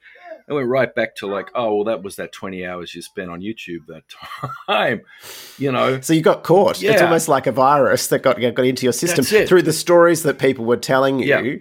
I 0.49 0.53
went 0.53 0.69
right 0.69 0.95
back 0.95 1.17
to 1.17 1.27
like, 1.27 1.51
oh, 1.55 1.77
well, 1.77 1.85
that 1.85 2.03
was 2.03 2.17
that 2.17 2.33
20 2.33 2.67
hours 2.67 2.95
you 2.95 3.01
spent 3.01 3.31
on 3.31 3.41
YouTube 3.41 3.87
that 3.89 4.03
time, 4.67 5.01
you 5.57 5.73
know. 5.73 6.01
So 6.03 6.13
you 6.13 6.21
got 6.21 6.43
caught. 6.43 6.83
Yeah. 6.83 6.93
It's 6.93 7.03
almost 7.03 7.29
like 7.29 7.47
a 7.47 7.53
virus 7.53 8.09
that 8.09 8.23
got, 8.23 8.39
got 8.39 8.65
into 8.65 8.85
your 8.85 8.93
system 8.93 9.25
through 9.25 9.63
the 9.63 9.73
stories 9.73 10.23
that 10.25 10.39
people 10.39 10.67
were 10.67 10.77
telling 10.77 11.19
you, 11.19 11.27
yeah. 11.27 11.57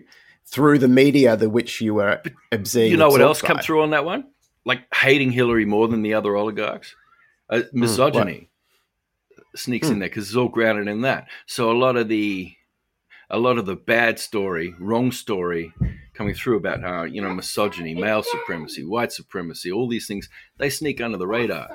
through 0.45 0.79
the 0.79 0.89
media 0.89 1.37
the 1.37 1.49
which 1.49 1.79
you 1.79 1.93
were 1.93 2.21
observing. 2.51 2.91
You 2.91 2.97
know 2.97 3.07
what 3.07 3.21
else 3.21 3.41
by. 3.41 3.47
come 3.47 3.59
through 3.59 3.83
on 3.83 3.91
that 3.91 4.03
one? 4.03 4.25
Like 4.65 4.81
hating 4.93 5.31
Hillary 5.31 5.65
more 5.65 5.87
than 5.87 6.01
the 6.01 6.13
other 6.13 6.35
oligarchs. 6.35 6.93
Uh, 7.49 7.61
hmm, 7.61 7.79
misogyny 7.79 8.49
mm, 9.37 9.57
sneaks 9.57 9.87
mm. 9.87 9.93
in 9.93 9.99
there 9.99 10.09
because 10.09 10.27
it's 10.27 10.35
all 10.35 10.49
grounded 10.49 10.89
in 10.89 11.01
that. 11.01 11.27
So 11.45 11.71
a 11.71 11.77
lot 11.77 11.95
of 11.95 12.09
the 12.09 12.53
a 13.29 13.39
lot 13.39 13.57
of 13.57 13.65
the 13.65 13.75
bad 13.75 14.19
story, 14.19 14.75
wrong 14.77 15.11
story 15.11 15.73
coming 16.13 16.33
through 16.33 16.57
about 16.57 16.81
how, 16.81 17.03
you 17.03 17.21
know, 17.21 17.33
misogyny, 17.33 17.95
male 17.95 18.23
supremacy, 18.23 18.83
white 18.83 19.11
supremacy, 19.11 19.71
all 19.71 19.87
these 19.87 20.07
things, 20.07 20.29
they 20.57 20.69
sneak 20.69 21.01
under 21.01 21.17
the 21.17 21.27
radar. 21.27 21.69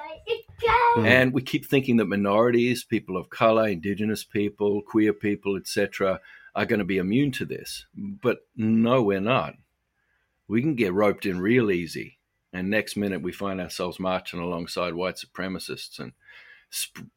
Mm. 0.97 1.07
And 1.07 1.33
we 1.33 1.43
keep 1.43 1.67
thinking 1.67 1.97
that 1.97 2.07
minorities, 2.07 2.85
people 2.85 3.17
of 3.17 3.31
color, 3.31 3.69
indigenous 3.69 4.25
people, 4.25 4.83
queer 4.83 5.13
people, 5.13 5.57
etc., 5.57 6.21
are 6.55 6.67
going 6.67 6.79
to 6.79 6.85
be 6.85 6.99
immune 6.99 7.31
to 7.33 7.45
this. 7.45 7.87
But 7.95 8.39
no, 8.57 9.03
we're 9.03 9.21
not. 9.21 9.55
We 10.49 10.63
can 10.63 10.75
get 10.75 10.93
roped 10.93 11.27
in 11.27 11.41
real 11.41 11.71
easy. 11.71 12.19
And 12.53 12.71
next 12.71 12.97
minute, 12.97 13.23
we 13.23 13.33
find 13.33 13.61
ourselves 13.61 14.01
marching 14.01 14.41
alongside 14.41 14.95
white 14.95 15.17
supremacists 15.17 15.99
and 15.99 16.13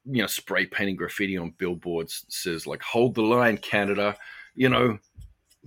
you 0.06 0.22
know, 0.22 0.28
spray 0.28 0.66
painting 0.66 0.96
graffiti 0.96 1.38
on 1.38 1.54
billboards 1.58 2.26
says 2.30 2.66
like 2.66 2.82
"Hold 2.82 3.16
the 3.16 3.22
line, 3.22 3.58
Canada." 3.58 4.16
You 4.56 4.70
know, 4.70 5.00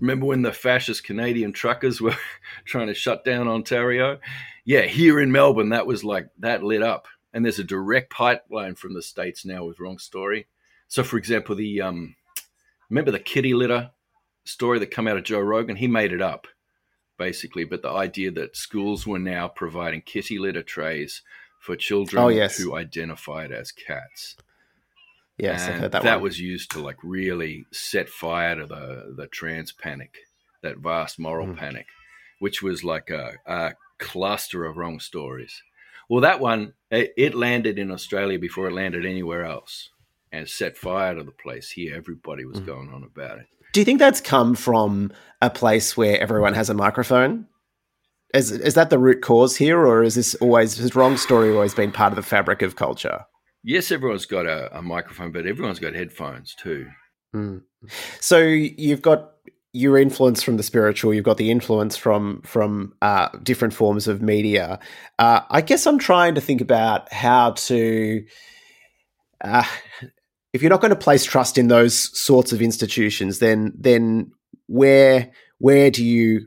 remember 0.00 0.26
when 0.26 0.42
the 0.42 0.52
fascist 0.52 1.04
Canadian 1.04 1.52
truckers 1.52 2.00
were 2.02 2.16
trying 2.64 2.88
to 2.88 2.94
shut 2.94 3.24
down 3.24 3.48
Ontario? 3.48 4.18
Yeah, 4.64 4.82
here 4.82 5.20
in 5.20 5.32
Melbourne, 5.32 5.70
that 5.70 5.86
was 5.86 6.04
like 6.04 6.28
that 6.38 6.62
lit 6.62 6.82
up, 6.82 7.06
and 7.32 7.44
there's 7.44 7.58
a 7.58 7.64
direct 7.64 8.10
pipeline 8.10 8.74
from 8.74 8.94
the 8.94 9.02
states 9.02 9.44
now 9.44 9.64
with 9.64 9.80
wrong 9.80 9.98
story. 9.98 10.46
So, 10.88 11.02
for 11.02 11.16
example, 11.18 11.54
the 11.54 11.80
um, 11.80 12.16
remember 12.88 13.10
the 13.10 13.18
kitty 13.18 13.54
litter 13.54 13.90
story 14.44 14.78
that 14.78 14.90
come 14.90 15.06
out 15.06 15.16
of 15.16 15.24
Joe 15.24 15.40
Rogan? 15.40 15.76
He 15.76 15.88
made 15.88 16.12
it 16.12 16.22
up 16.22 16.46
basically, 17.16 17.64
but 17.64 17.82
the 17.82 17.90
idea 17.90 18.30
that 18.32 18.56
schools 18.56 19.06
were 19.06 19.18
now 19.18 19.48
providing 19.48 20.02
kitty 20.02 20.38
litter 20.38 20.62
trays 20.62 21.22
for 21.60 21.76
children 21.76 22.22
oh, 22.22 22.28
yes. 22.28 22.58
who 22.58 22.76
identified 22.76 23.52
as 23.52 23.72
cats. 23.72 24.36
Yes, 25.38 25.64
and 25.64 25.74
I've 25.74 25.80
heard 25.80 25.92
that. 25.92 26.02
That 26.02 26.16
one. 26.16 26.22
was 26.22 26.40
used 26.40 26.70
to 26.72 26.80
like 26.80 26.98
really 27.02 27.66
set 27.72 28.08
fire 28.08 28.56
to 28.56 28.66
the 28.66 29.14
the 29.16 29.26
trans 29.26 29.72
panic, 29.72 30.18
that 30.62 30.78
vast 30.78 31.18
moral 31.18 31.48
mm. 31.48 31.56
panic, 31.56 31.86
which 32.38 32.62
was 32.62 32.84
like 32.84 33.10
a, 33.10 33.34
a, 33.46 33.74
cluster 33.98 34.64
of 34.64 34.76
wrong 34.76 35.00
stories. 35.00 35.62
Well, 36.08 36.20
that 36.20 36.40
one 36.40 36.74
it, 36.90 37.12
it 37.16 37.34
landed 37.34 37.78
in 37.78 37.90
Australia 37.90 38.38
before 38.38 38.68
it 38.68 38.74
landed 38.74 39.04
anywhere 39.04 39.44
else, 39.44 39.90
and 40.30 40.48
set 40.48 40.76
fire 40.76 41.16
to 41.16 41.24
the 41.24 41.32
place. 41.32 41.70
Here, 41.70 41.96
everybody 41.96 42.44
was 42.44 42.60
mm. 42.60 42.66
going 42.66 42.92
on 42.92 43.02
about 43.02 43.38
it. 43.38 43.46
Do 43.72 43.80
you 43.80 43.84
think 43.84 43.98
that's 43.98 44.20
come 44.20 44.54
from 44.54 45.10
a 45.42 45.50
place 45.50 45.96
where 45.96 46.20
everyone 46.20 46.54
has 46.54 46.70
a 46.70 46.74
microphone? 46.74 47.48
Is 48.32 48.52
is 48.52 48.74
that 48.74 48.90
the 48.90 49.00
root 49.00 49.20
cause 49.20 49.56
here, 49.56 49.84
or 49.84 50.04
is 50.04 50.14
this 50.14 50.36
always 50.36 50.76
has 50.78 50.94
wrong 50.94 51.16
story 51.16 51.52
always 51.52 51.74
been 51.74 51.90
part 51.90 52.12
of 52.12 52.16
the 52.16 52.22
fabric 52.22 52.62
of 52.62 52.76
culture? 52.76 53.24
Yes, 53.64 53.90
everyone's 53.90 54.26
got 54.26 54.46
a, 54.46 54.76
a 54.76 54.82
microphone, 54.82 55.32
but 55.32 55.46
everyone's 55.46 55.78
got 55.78 55.94
headphones 55.94 56.54
too. 56.54 56.86
Mm. 57.34 57.62
So 58.20 58.38
you've 58.38 59.02
got 59.02 59.32
your 59.72 59.98
influence 59.98 60.42
from 60.42 60.56
the 60.56 60.62
spiritual. 60.62 61.12
You've 61.12 61.24
got 61.24 61.38
the 61.38 61.50
influence 61.50 61.96
from 61.96 62.42
from 62.42 62.94
uh, 63.02 63.28
different 63.42 63.74
forms 63.74 64.06
of 64.06 64.22
media. 64.22 64.78
Uh, 65.18 65.40
I 65.50 65.62
guess 65.62 65.86
I'm 65.86 65.98
trying 65.98 66.36
to 66.36 66.40
think 66.40 66.60
about 66.60 67.12
how 67.12 67.52
to. 67.52 68.24
Uh, 69.40 69.64
if 70.52 70.62
you're 70.62 70.70
not 70.70 70.80
going 70.80 70.90
to 70.90 70.96
place 70.96 71.24
trust 71.24 71.58
in 71.58 71.68
those 71.68 72.16
sorts 72.16 72.52
of 72.52 72.62
institutions, 72.62 73.40
then 73.40 73.72
then 73.76 74.30
where 74.66 75.32
where 75.58 75.90
do 75.90 76.04
you 76.04 76.46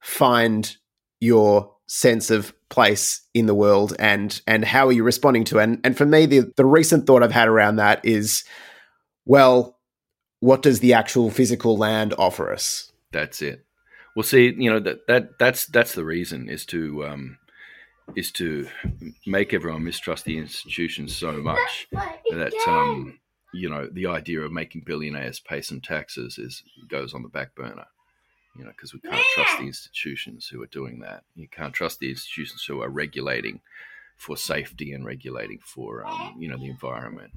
find 0.00 0.76
your 1.20 1.74
sense 1.86 2.30
of 2.30 2.54
place 2.70 3.22
in 3.34 3.46
the 3.46 3.54
world 3.54 3.94
and 3.98 4.40
and 4.46 4.64
how 4.64 4.86
are 4.86 4.92
you 4.92 5.02
responding 5.02 5.44
to 5.44 5.58
it? 5.58 5.64
And 5.64 5.80
and 5.84 5.96
for 5.96 6.06
me 6.06 6.26
the 6.26 6.52
the 6.56 6.66
recent 6.66 7.06
thought 7.06 7.22
I've 7.22 7.32
had 7.32 7.48
around 7.48 7.76
that 7.76 8.04
is 8.04 8.44
well 9.24 9.78
what 10.40 10.62
does 10.62 10.80
the 10.80 10.92
actual 10.92 11.30
physical 11.30 11.76
land 11.76 12.14
offer 12.16 12.52
us? 12.52 12.92
That's 13.12 13.42
it. 13.42 13.64
Well 14.14 14.22
see, 14.22 14.54
you 14.56 14.70
know 14.70 14.80
that 14.80 15.06
that 15.06 15.38
that's 15.38 15.66
that's 15.66 15.94
the 15.94 16.04
reason 16.04 16.48
is 16.48 16.66
to 16.66 17.06
um 17.06 17.38
is 18.16 18.32
to 18.32 18.68
make 19.26 19.52
everyone 19.52 19.84
mistrust 19.84 20.24
the 20.24 20.38
institutions 20.38 21.14
so 21.14 21.32
much 21.32 21.88
that 21.92 22.54
um 22.66 23.18
you 23.52 23.68
know 23.68 23.88
the 23.90 24.06
idea 24.06 24.40
of 24.40 24.52
making 24.52 24.82
billionaires 24.84 25.40
pay 25.40 25.60
some 25.60 25.80
taxes 25.80 26.38
is 26.38 26.62
goes 26.88 27.14
on 27.14 27.22
the 27.22 27.28
back 27.28 27.54
burner 27.54 27.86
you 28.58 28.64
know, 28.64 28.70
because 28.70 28.92
we 28.92 29.00
can't 29.00 29.24
trust 29.34 29.58
the 29.58 29.66
institutions 29.66 30.48
who 30.48 30.62
are 30.62 30.66
doing 30.66 31.00
that. 31.00 31.22
You 31.36 31.48
can't 31.48 31.72
trust 31.72 32.00
the 32.00 32.10
institutions 32.10 32.64
who 32.64 32.82
are 32.82 32.88
regulating 32.88 33.60
for 34.16 34.36
safety 34.36 34.92
and 34.92 35.04
regulating 35.04 35.60
for, 35.62 36.04
um, 36.04 36.34
you 36.38 36.48
know, 36.48 36.58
the 36.58 36.68
environment. 36.68 37.32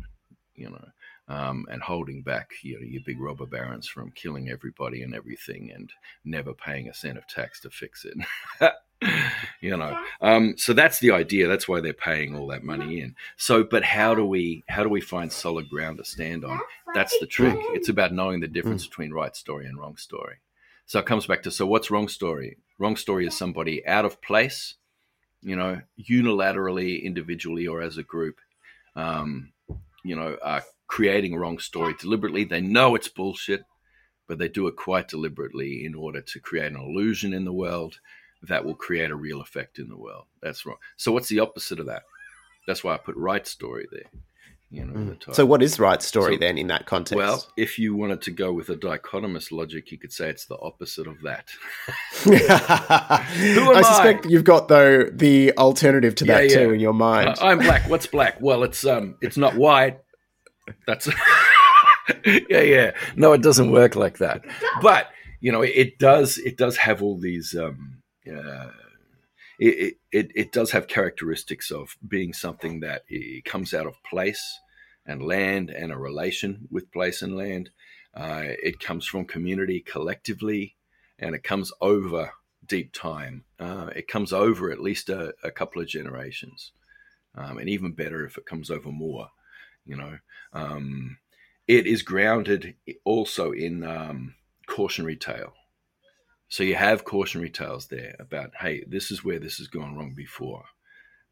You 0.55 0.69
know, 0.69 0.85
um, 1.27 1.65
and 1.71 1.81
holding 1.81 2.21
back 2.21 2.51
you 2.61 2.75
know, 2.75 2.85
your 2.85 3.01
big 3.05 3.19
robber 3.19 3.45
barons 3.45 3.87
from 3.87 4.11
killing 4.11 4.49
everybody 4.49 5.01
and 5.01 5.15
everything 5.15 5.71
and 5.73 5.91
never 6.25 6.53
paying 6.53 6.89
a 6.89 6.93
cent 6.93 7.17
of 7.17 7.27
tax 7.27 7.61
to 7.61 7.69
fix 7.69 8.05
it. 8.05 8.73
you 9.61 9.75
know, 9.75 9.97
um, 10.19 10.55
so 10.57 10.73
that's 10.73 10.99
the 10.99 11.11
idea. 11.11 11.47
That's 11.47 11.67
why 11.67 11.79
they're 11.79 11.93
paying 11.93 12.35
all 12.35 12.47
that 12.47 12.63
money 12.63 12.99
in. 12.99 13.15
So, 13.37 13.63
but 13.63 13.83
how 13.83 14.13
do 14.13 14.25
we 14.25 14.63
how 14.67 14.83
do 14.83 14.89
we 14.89 15.01
find 15.01 15.31
solid 15.31 15.69
ground 15.69 15.97
to 15.99 16.05
stand 16.05 16.43
on? 16.43 16.59
That's 16.93 17.17
the 17.19 17.27
trick. 17.27 17.57
It's 17.69 17.89
about 17.89 18.13
knowing 18.13 18.41
the 18.41 18.47
difference 18.47 18.85
between 18.85 19.13
right 19.13 19.35
story 19.35 19.67
and 19.67 19.77
wrong 19.77 19.97
story. 19.97 20.37
So 20.91 20.99
it 20.99 21.05
comes 21.05 21.25
back 21.25 21.41
to 21.43 21.51
so 21.51 21.65
what's 21.65 21.89
wrong 21.89 22.09
story? 22.09 22.57
Wrong 22.77 22.97
story 22.97 23.25
is 23.25 23.37
somebody 23.37 23.87
out 23.87 24.03
of 24.03 24.21
place, 24.21 24.75
you 25.41 25.55
know, 25.55 25.79
unilaterally, 25.97 27.01
individually, 27.01 27.65
or 27.65 27.81
as 27.81 27.97
a 27.97 28.03
group, 28.03 28.41
um, 28.97 29.53
you 30.03 30.17
know, 30.17 30.35
are 30.43 30.63
creating 30.87 31.37
wrong 31.37 31.59
story 31.59 31.95
deliberately. 31.97 32.43
They 32.43 32.59
know 32.59 32.93
it's 32.95 33.07
bullshit, 33.07 33.63
but 34.27 34.37
they 34.37 34.49
do 34.49 34.67
it 34.67 34.75
quite 34.75 35.07
deliberately 35.07 35.85
in 35.85 35.95
order 35.95 36.19
to 36.19 36.39
create 36.41 36.73
an 36.73 36.77
illusion 36.77 37.33
in 37.33 37.45
the 37.45 37.53
world 37.53 38.01
that 38.43 38.65
will 38.65 38.75
create 38.75 39.11
a 39.11 39.15
real 39.15 39.39
effect 39.39 39.79
in 39.79 39.87
the 39.87 39.95
world. 39.95 40.25
That's 40.41 40.65
wrong. 40.65 40.75
So 40.97 41.13
what's 41.13 41.29
the 41.29 41.39
opposite 41.39 41.79
of 41.79 41.85
that? 41.85 42.03
That's 42.67 42.83
why 42.83 42.95
I 42.95 42.97
put 42.97 43.15
right 43.15 43.47
story 43.47 43.87
there. 43.93 44.09
You 44.73 44.85
know, 44.85 44.93
mm. 44.93 45.35
so 45.35 45.45
what 45.45 45.61
is 45.61 45.81
right 45.81 46.01
story 46.01 46.35
so, 46.35 46.39
then 46.39 46.57
in 46.57 46.67
that 46.67 46.85
context? 46.85 47.17
Well, 47.17 47.45
if 47.57 47.77
you 47.77 47.93
wanted 47.93 48.21
to 48.21 48.31
go 48.31 48.53
with 48.53 48.69
a 48.69 48.75
dichotomous 48.77 49.51
logic, 49.51 49.91
you 49.91 49.97
could 49.97 50.13
say 50.13 50.29
it's 50.29 50.45
the 50.45 50.57
opposite 50.59 51.07
of 51.07 51.21
that. 51.23 51.49
I 52.25 53.81
suspect 53.83 54.25
I? 54.25 54.29
you've 54.29 54.45
got 54.45 54.69
though 54.69 55.03
the 55.11 55.51
alternative 55.57 56.15
to 56.15 56.25
that 56.25 56.49
yeah, 56.49 56.59
yeah. 56.59 56.65
too 56.65 56.73
in 56.73 56.79
your 56.79 56.93
mind. 56.93 57.29
Uh, 57.29 57.47
I'm 57.47 57.59
black. 57.59 57.89
What's 57.89 58.07
black? 58.07 58.39
Well, 58.39 58.63
it's 58.63 58.85
um, 58.85 59.17
it's 59.19 59.35
not 59.35 59.57
white. 59.57 59.99
That's 60.87 61.07
yeah, 62.25 62.61
yeah. 62.61 62.91
No, 63.17 63.33
it 63.33 63.41
doesn't 63.41 63.71
work 63.71 63.97
like 63.97 64.19
that. 64.19 64.45
But 64.81 65.07
you 65.41 65.51
know, 65.51 65.63
it 65.63 65.99
does. 65.99 66.37
It 66.37 66.55
does 66.55 66.77
have 66.77 67.03
all 67.03 67.19
these. 67.19 67.53
Um, 67.59 68.03
uh, 68.25 68.69
it, 69.61 69.97
it, 70.11 70.31
it 70.33 70.51
does 70.51 70.71
have 70.71 70.87
characteristics 70.87 71.69
of 71.69 71.95
being 72.07 72.33
something 72.33 72.79
that 72.79 73.03
comes 73.45 73.73
out 73.73 73.85
of 73.85 74.01
place 74.03 74.59
and 75.05 75.23
land 75.23 75.69
and 75.69 75.91
a 75.91 75.97
relation 75.97 76.67
with 76.71 76.91
place 76.91 77.21
and 77.21 77.37
land. 77.37 77.69
Uh, 78.15 78.41
it 78.43 78.79
comes 78.79 79.05
from 79.05 79.25
community 79.25 79.79
collectively 79.79 80.75
and 81.19 81.35
it 81.35 81.43
comes 81.43 81.71
over 81.79 82.31
deep 82.65 82.91
time. 82.91 83.43
Uh, 83.59 83.91
it 83.95 84.07
comes 84.07 84.33
over 84.33 84.71
at 84.71 84.81
least 84.81 85.09
a, 85.09 85.33
a 85.43 85.51
couple 85.51 85.79
of 85.81 85.87
generations. 85.87 86.71
Um, 87.35 87.59
and 87.59 87.69
even 87.69 87.91
better 87.93 88.25
if 88.25 88.37
it 88.37 88.45
comes 88.45 88.71
over 88.71 88.91
more, 88.91 89.29
you 89.85 89.95
know. 89.95 90.17
Um, 90.53 91.17
it 91.67 91.85
is 91.85 92.01
grounded 92.01 92.75
also 93.05 93.51
in 93.51 93.83
um, 93.83 94.35
cautionary 94.67 95.15
tale. 95.15 95.53
So 96.51 96.63
you 96.63 96.75
have 96.75 97.05
cautionary 97.05 97.49
tales 97.49 97.87
there 97.87 98.13
about, 98.19 98.51
hey, 98.59 98.83
this 98.85 99.09
is 99.09 99.23
where 99.23 99.39
this 99.39 99.59
has 99.59 99.67
gone 99.67 99.95
wrong 99.95 100.13
before. 100.13 100.65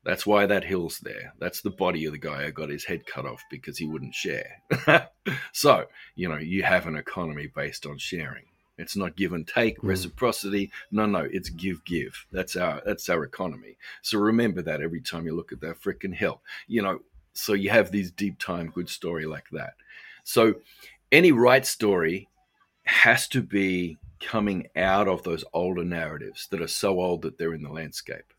That's 0.05 0.25
why 0.25 0.45
that 0.45 0.63
hill's 0.63 0.99
there. 0.99 1.33
That's 1.39 1.59
the 1.59 1.71
body 1.71 2.05
of 2.05 2.13
the 2.13 2.17
guy 2.17 2.45
who 2.45 2.53
got 2.53 2.69
his 2.69 2.85
head 2.85 3.05
cut 3.05 3.25
off 3.25 3.43
because 3.51 3.77
he 3.77 3.85
wouldn't 3.85 4.15
share. 4.15 4.61
so, 5.51 5.87
you 6.15 6.29
know, 6.29 6.37
you 6.37 6.63
have 6.63 6.87
an 6.87 6.95
economy 6.95 7.47
based 7.53 7.85
on 7.85 7.97
sharing. 7.97 8.45
It's 8.77 8.95
not 8.95 9.17
give 9.17 9.33
and 9.33 9.45
take, 9.45 9.79
mm. 9.79 9.89
reciprocity. 9.89 10.71
No, 10.89 11.05
no, 11.05 11.27
it's 11.29 11.49
give, 11.49 11.83
give. 11.83 12.25
That's 12.31 12.55
our 12.55 12.81
that's 12.85 13.09
our 13.09 13.25
economy. 13.25 13.75
So 14.01 14.19
remember 14.19 14.61
that 14.61 14.81
every 14.81 15.01
time 15.01 15.25
you 15.25 15.35
look 15.35 15.51
at 15.51 15.59
that 15.59 15.81
freaking 15.81 16.15
hill. 16.15 16.39
You 16.69 16.81
know, 16.81 16.99
so 17.33 17.51
you 17.51 17.71
have 17.71 17.91
these 17.91 18.09
deep 18.09 18.39
time 18.39 18.71
good 18.73 18.87
story 18.87 19.25
like 19.25 19.49
that. 19.51 19.73
So 20.23 20.55
any 21.11 21.33
right 21.33 21.65
story 21.65 22.29
has 22.85 23.27
to 23.27 23.41
be 23.41 23.97
coming 24.19 24.67
out 24.75 25.07
of 25.07 25.23
those 25.23 25.43
older 25.53 25.83
narratives 25.83 26.47
that 26.51 26.61
are 26.61 26.67
so 26.67 26.99
old 26.99 27.21
that 27.21 27.37
they're 27.37 27.53
in 27.53 27.63
the 27.63 27.71
landscape. 27.71 28.33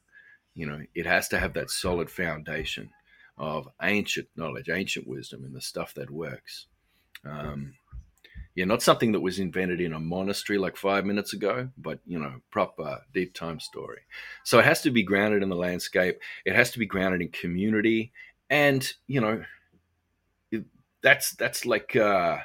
You 0.54 0.66
know, 0.66 0.80
it 0.94 1.06
has 1.06 1.28
to 1.28 1.38
have 1.38 1.54
that 1.54 1.70
solid 1.70 2.10
foundation 2.10 2.90
of 3.38 3.68
ancient 3.82 4.28
knowledge, 4.36 4.68
ancient 4.68 5.06
wisdom, 5.06 5.44
and 5.44 5.54
the 5.54 5.60
stuff 5.60 5.94
that 5.94 6.10
works. 6.10 6.66
Um, 7.24 7.74
yeah, 8.54 8.64
not 8.64 8.82
something 8.82 9.12
that 9.12 9.20
was 9.20 9.38
invented 9.38 9.80
in 9.80 9.92
a 9.92 10.00
monastery 10.00 10.58
like 10.58 10.76
five 10.76 11.06
minutes 11.06 11.32
ago, 11.32 11.70
but 11.78 12.00
you 12.06 12.18
know, 12.18 12.34
proper 12.50 13.00
deep 13.14 13.32
time 13.32 13.60
story. 13.60 14.00
So 14.44 14.58
it 14.58 14.64
has 14.64 14.82
to 14.82 14.90
be 14.90 15.02
grounded 15.02 15.42
in 15.42 15.48
the 15.48 15.56
landscape. 15.56 16.18
It 16.44 16.54
has 16.54 16.70
to 16.72 16.78
be 16.78 16.86
grounded 16.86 17.22
in 17.22 17.28
community, 17.28 18.12
and 18.50 18.92
you 19.06 19.20
know, 19.20 19.44
it, 20.50 20.64
that's 21.00 21.32
that's 21.32 21.64
like 21.64 21.94
uh, 21.94 22.38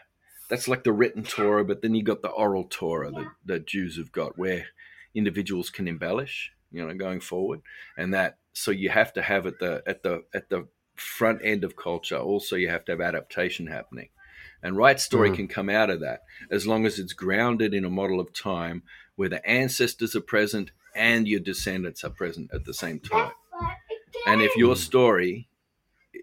that's 0.49 0.67
like 0.67 0.83
the 0.83 0.93
written 0.93 1.23
Torah, 1.23 1.65
but 1.65 1.81
then 1.81 1.95
you 1.95 2.03
got 2.03 2.21
the 2.21 2.29
oral 2.29 2.65
Torah 2.69 3.11
that, 3.11 3.27
that 3.45 3.67
Jews 3.67 3.97
have 3.97 4.11
got, 4.11 4.37
where 4.37 4.67
individuals 5.13 5.69
can 5.69 5.87
embellish, 5.87 6.51
you 6.71 6.85
know, 6.85 6.93
going 6.93 7.19
forward, 7.19 7.61
and 7.97 8.13
that 8.13 8.37
so 8.53 8.71
you 8.71 8.89
have 8.89 9.13
to 9.13 9.21
have 9.21 9.45
at 9.45 9.59
the 9.59 9.83
at 9.85 10.03
the 10.03 10.23
at 10.33 10.49
the 10.49 10.67
front 10.95 11.41
end 11.43 11.63
of 11.63 11.75
culture. 11.75 12.17
Also, 12.17 12.55
you 12.55 12.69
have 12.69 12.85
to 12.85 12.91
have 12.91 13.01
adaptation 13.01 13.67
happening, 13.67 14.09
and 14.61 14.77
right 14.77 14.99
story 14.99 15.31
mm. 15.31 15.35
can 15.35 15.47
come 15.47 15.69
out 15.69 15.89
of 15.89 16.01
that 16.01 16.21
as 16.49 16.67
long 16.67 16.85
as 16.85 16.99
it's 16.99 17.13
grounded 17.13 17.73
in 17.73 17.85
a 17.85 17.89
model 17.89 18.19
of 18.19 18.33
time 18.33 18.83
where 19.15 19.29
the 19.29 19.45
ancestors 19.47 20.15
are 20.15 20.21
present 20.21 20.71
and 20.93 21.27
your 21.27 21.39
descendants 21.39 22.03
are 22.03 22.09
present 22.09 22.49
at 22.53 22.65
the 22.65 22.73
same 22.73 22.99
time. 22.99 23.31
And 24.27 24.41
if 24.41 24.55
your 24.55 24.75
story 24.75 25.47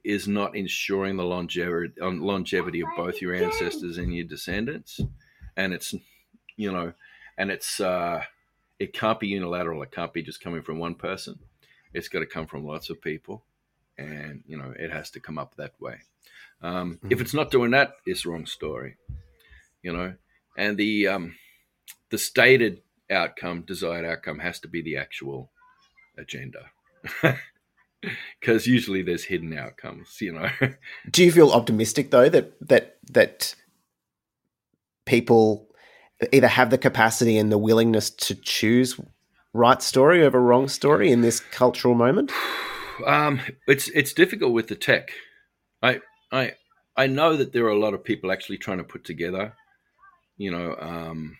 is 0.05 0.27
not 0.27 0.57
ensuring 0.57 1.17
the 1.17 1.25
longevity 1.25 1.95
longevity 2.01 2.81
of 2.81 2.89
both 2.97 3.21
your 3.21 3.35
ancestors 3.35 3.99
and 3.99 4.15
your 4.15 4.25
descendants, 4.25 5.01
and 5.57 5.73
it's 5.73 5.95
you 6.57 6.73
know, 6.73 6.93
and 7.39 7.51
it's 7.51 7.81
uh, 7.81 8.23
it 8.79 8.93
can't 8.93 9.21
be 9.21 9.29
unilateral. 9.29 9.83
It 9.83 9.93
can't 9.93 10.13
be 10.13 10.23
just 10.23 10.43
coming 10.43 10.63
from 10.63 10.79
one 10.79 10.95
person. 10.95 11.39
It's 11.95 12.09
got 12.09 12.21
to 12.21 12.27
come 12.27 12.47
from 12.47 12.67
lots 12.67 12.91
of 12.91 13.01
people, 13.01 13.45
and 13.97 14.43
you 14.47 14.57
know, 14.57 14.75
it 14.77 14.91
has 14.91 15.11
to 15.11 15.21
come 15.21 15.39
up 15.39 15.55
that 15.57 15.81
way. 15.81 15.99
Um, 16.63 16.95
mm-hmm. 16.97 17.13
If 17.13 17.21
it's 17.21 17.35
not 17.35 17.51
doing 17.51 17.71
that, 17.73 17.95
it's 18.07 18.27
wrong 18.27 18.47
story. 18.47 18.97
You 19.83 19.93
know, 19.93 20.15
and 20.57 20.77
the 20.77 21.09
um, 21.09 21.35
the 22.11 22.19
stated 22.19 22.83
outcome, 23.11 23.63
desired 23.63 24.05
outcome, 24.05 24.39
has 24.41 24.61
to 24.61 24.69
be 24.69 24.83
the 24.83 24.97
actual 24.97 25.51
agenda. 26.19 26.71
because 28.41 28.67
usually 28.67 29.03
there's 29.03 29.25
hidden 29.25 29.57
outcomes 29.57 30.21
you 30.21 30.33
know. 30.33 30.49
Do 31.11 31.25
you 31.25 31.33
feel 31.33 31.51
optimistic 31.51 32.11
though 32.11 32.29
that 32.29 32.53
that 32.69 32.99
that 33.11 33.55
people 35.05 35.69
either 36.33 36.49
have 36.49 36.71
the 36.71 36.79
capacity 36.79 37.39
and 37.39 37.51
the 37.51 37.59
willingness 37.59 38.11
to 38.11 38.35
choose 38.35 39.01
right 39.53 39.83
story 39.83 40.25
over 40.25 40.41
wrong 40.41 40.69
story 40.69 41.11
in 41.11 41.21
this 41.21 41.41
cultural 41.41 41.95
moment? 41.95 42.33
Um, 43.07 43.41
it's 43.67 43.89
it's 43.89 44.13
difficult 44.13 44.53
with 44.53 44.69
the 44.69 44.77
tech. 44.77 45.13
I 45.83 46.03
i 46.31 46.53
i 46.97 47.07
know 47.07 47.37
that 47.37 47.53
there 47.53 47.65
are 47.65 47.71
a 47.71 47.79
lot 47.79 47.95
of 47.95 48.05
people 48.05 48.31
actually 48.31 48.59
trying 48.59 48.79
to 48.79 48.85
put 48.85 49.03
together 49.03 49.55
you 50.37 50.51
know 50.51 50.77
um, 50.81 51.37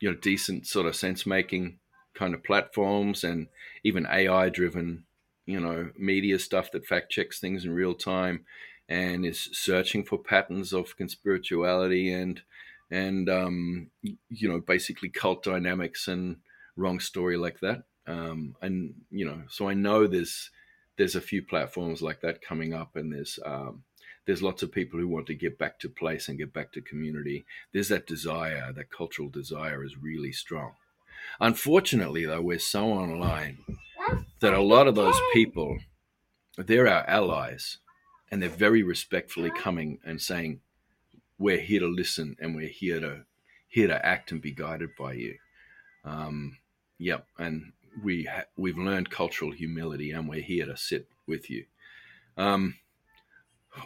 you 0.00 0.10
know 0.10 0.16
decent 0.16 0.66
sort 0.66 0.86
of 0.86 0.96
sense 0.96 1.26
making 1.26 1.78
kind 2.14 2.34
of 2.34 2.44
platforms 2.44 3.24
and 3.24 3.48
even 3.82 4.06
AI 4.06 4.48
driven, 4.48 5.04
you 5.46 5.60
know, 5.60 5.90
media 5.98 6.38
stuff 6.38 6.70
that 6.72 6.86
fact 6.86 7.10
checks 7.10 7.40
things 7.40 7.64
in 7.64 7.72
real 7.72 7.94
time 7.94 8.44
and 8.88 9.24
is 9.24 9.48
searching 9.52 10.04
for 10.04 10.18
patterns 10.18 10.72
of 10.72 10.96
conspirituality 10.96 12.14
and 12.14 12.42
and 12.90 13.28
um, 13.28 13.90
you 14.02 14.48
know 14.48 14.60
basically 14.60 15.08
cult 15.08 15.42
dynamics 15.42 16.06
and 16.06 16.36
wrong 16.76 17.00
story 17.00 17.36
like 17.36 17.60
that. 17.60 17.84
Um, 18.06 18.56
and 18.60 18.94
you 19.10 19.24
know, 19.24 19.42
so 19.48 19.68
I 19.68 19.74
know 19.74 20.06
there's 20.06 20.50
there's 20.96 21.16
a 21.16 21.20
few 21.20 21.42
platforms 21.42 22.02
like 22.02 22.20
that 22.20 22.42
coming 22.42 22.74
up, 22.74 22.96
and 22.96 23.12
there's 23.12 23.38
um, 23.44 23.82
there's 24.26 24.42
lots 24.42 24.62
of 24.62 24.72
people 24.72 24.98
who 24.98 25.08
want 25.08 25.26
to 25.26 25.34
get 25.34 25.58
back 25.58 25.78
to 25.80 25.88
place 25.88 26.28
and 26.28 26.38
get 26.38 26.52
back 26.52 26.72
to 26.72 26.80
community. 26.80 27.44
There's 27.72 27.88
that 27.88 28.06
desire, 28.06 28.72
that 28.72 28.90
cultural 28.90 29.28
desire 29.28 29.84
is 29.84 29.96
really 30.00 30.32
strong. 30.32 30.72
Unfortunately, 31.40 32.24
though, 32.26 32.40
we're 32.40 32.58
so 32.58 32.86
online 32.86 33.58
that 34.40 34.54
a 34.54 34.62
lot 34.62 34.86
of 34.86 34.94
those 34.94 35.18
people, 35.32 35.78
they're 36.56 36.88
our 36.88 37.04
allies, 37.08 37.78
and 38.30 38.42
they're 38.42 38.48
very 38.48 38.82
respectfully 38.82 39.50
coming 39.50 39.98
and 40.04 40.20
saying, 40.20 40.60
"We're 41.38 41.60
here 41.60 41.80
to 41.80 41.86
listen, 41.88 42.36
and 42.40 42.54
we're 42.54 42.68
here 42.68 43.00
to 43.00 43.24
here 43.68 43.88
to 43.88 44.06
act 44.06 44.30
and 44.32 44.40
be 44.40 44.52
guided 44.52 44.90
by 44.98 45.14
you." 45.14 45.38
Um, 46.04 46.58
yep, 46.98 47.26
and 47.38 47.72
we 48.02 48.24
ha- 48.24 48.44
we've 48.56 48.78
learned 48.78 49.10
cultural 49.10 49.52
humility, 49.52 50.10
and 50.10 50.28
we're 50.28 50.42
here 50.42 50.66
to 50.66 50.76
sit 50.76 51.08
with 51.26 51.50
you. 51.50 51.66
Um, 52.36 52.76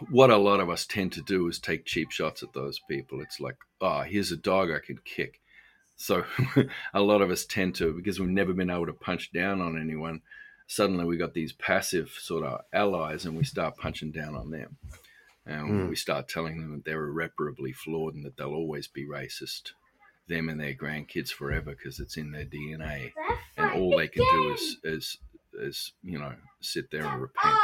what 0.09 0.29
a 0.29 0.37
lot 0.37 0.59
of 0.59 0.69
us 0.69 0.85
tend 0.85 1.11
to 1.13 1.21
do 1.21 1.47
is 1.47 1.59
take 1.59 1.85
cheap 1.85 2.11
shots 2.11 2.43
at 2.43 2.53
those 2.53 2.79
people. 2.87 3.21
It's 3.21 3.39
like, 3.39 3.57
oh, 3.81 4.01
here's 4.01 4.31
a 4.31 4.37
dog 4.37 4.69
I 4.71 4.79
can 4.79 4.99
kick. 5.03 5.41
So 5.99 6.23
a 6.93 7.01
lot 7.01 7.21
of 7.21 7.29
us 7.29 7.45
tend 7.45 7.75
to, 7.75 7.93
because 7.93 8.19
we've 8.19 8.29
never 8.29 8.53
been 8.53 8.69
able 8.69 8.85
to 8.85 8.93
punch 8.93 9.33
down 9.33 9.59
on 9.59 9.79
anyone, 9.79 10.21
suddenly 10.65 11.03
we 11.03 11.17
got 11.17 11.33
these 11.33 11.51
passive 11.51 12.09
sort 12.17 12.45
of 12.45 12.61
allies 12.71 13.25
and 13.25 13.35
we 13.35 13.43
start 13.43 13.77
punching 13.77 14.11
down 14.11 14.33
on 14.33 14.49
them. 14.49 14.77
And 15.45 15.69
mm. 15.69 15.89
we 15.89 15.97
start 15.97 16.29
telling 16.29 16.61
them 16.61 16.71
that 16.71 16.85
they're 16.85 17.03
irreparably 17.03 17.73
flawed 17.73 18.15
and 18.15 18.25
that 18.25 18.37
they'll 18.37 18.53
always 18.53 18.87
be 18.87 19.05
racist, 19.05 19.73
them 20.29 20.47
and 20.47 20.59
their 20.59 20.73
grandkids 20.73 21.31
forever 21.31 21.71
because 21.71 21.99
it's 21.99 22.15
in 22.15 22.31
their 22.31 22.45
DNA, 22.45 23.11
and 23.57 23.71
all 23.71 23.97
they 23.97 24.07
can 24.07 24.23
do 24.23 24.53
is, 24.53 24.77
is, 24.83 25.17
is 25.55 25.93
you 26.01 26.17
know, 26.17 26.33
sit 26.61 26.91
there 26.91 27.05
and 27.05 27.21
repent. 27.21 27.59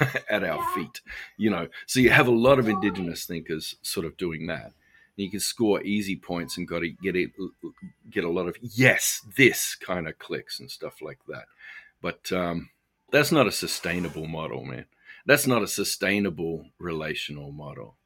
at 0.30 0.42
our 0.42 0.64
feet, 0.74 1.02
you 1.36 1.50
know. 1.50 1.68
So 1.86 2.00
you 2.00 2.08
have 2.08 2.26
a 2.26 2.30
lot 2.30 2.58
of 2.58 2.70
indigenous 2.70 3.26
thinkers 3.26 3.76
sort 3.82 4.06
of 4.06 4.16
doing 4.16 4.46
that. 4.46 4.72
You 5.16 5.30
can 5.30 5.40
score 5.40 5.82
easy 5.82 6.16
points 6.16 6.56
and 6.56 6.66
got 6.66 6.80
to 6.80 6.88
get 6.88 7.14
it, 7.14 7.30
get 8.10 8.24
a 8.24 8.30
lot 8.30 8.48
of 8.48 8.56
yes, 8.60 9.22
this 9.36 9.76
kind 9.76 10.08
of 10.08 10.18
clicks 10.18 10.58
and 10.58 10.70
stuff 10.70 11.00
like 11.00 11.20
that. 11.28 11.44
But 12.02 12.32
um, 12.32 12.70
that's 13.10 13.32
not 13.32 13.46
a 13.46 13.52
sustainable 13.52 14.26
model, 14.26 14.64
man. 14.64 14.86
That's 15.26 15.46
not 15.46 15.62
a 15.62 15.68
sustainable 15.68 16.66
relational 16.78 17.52
model. 17.52 17.96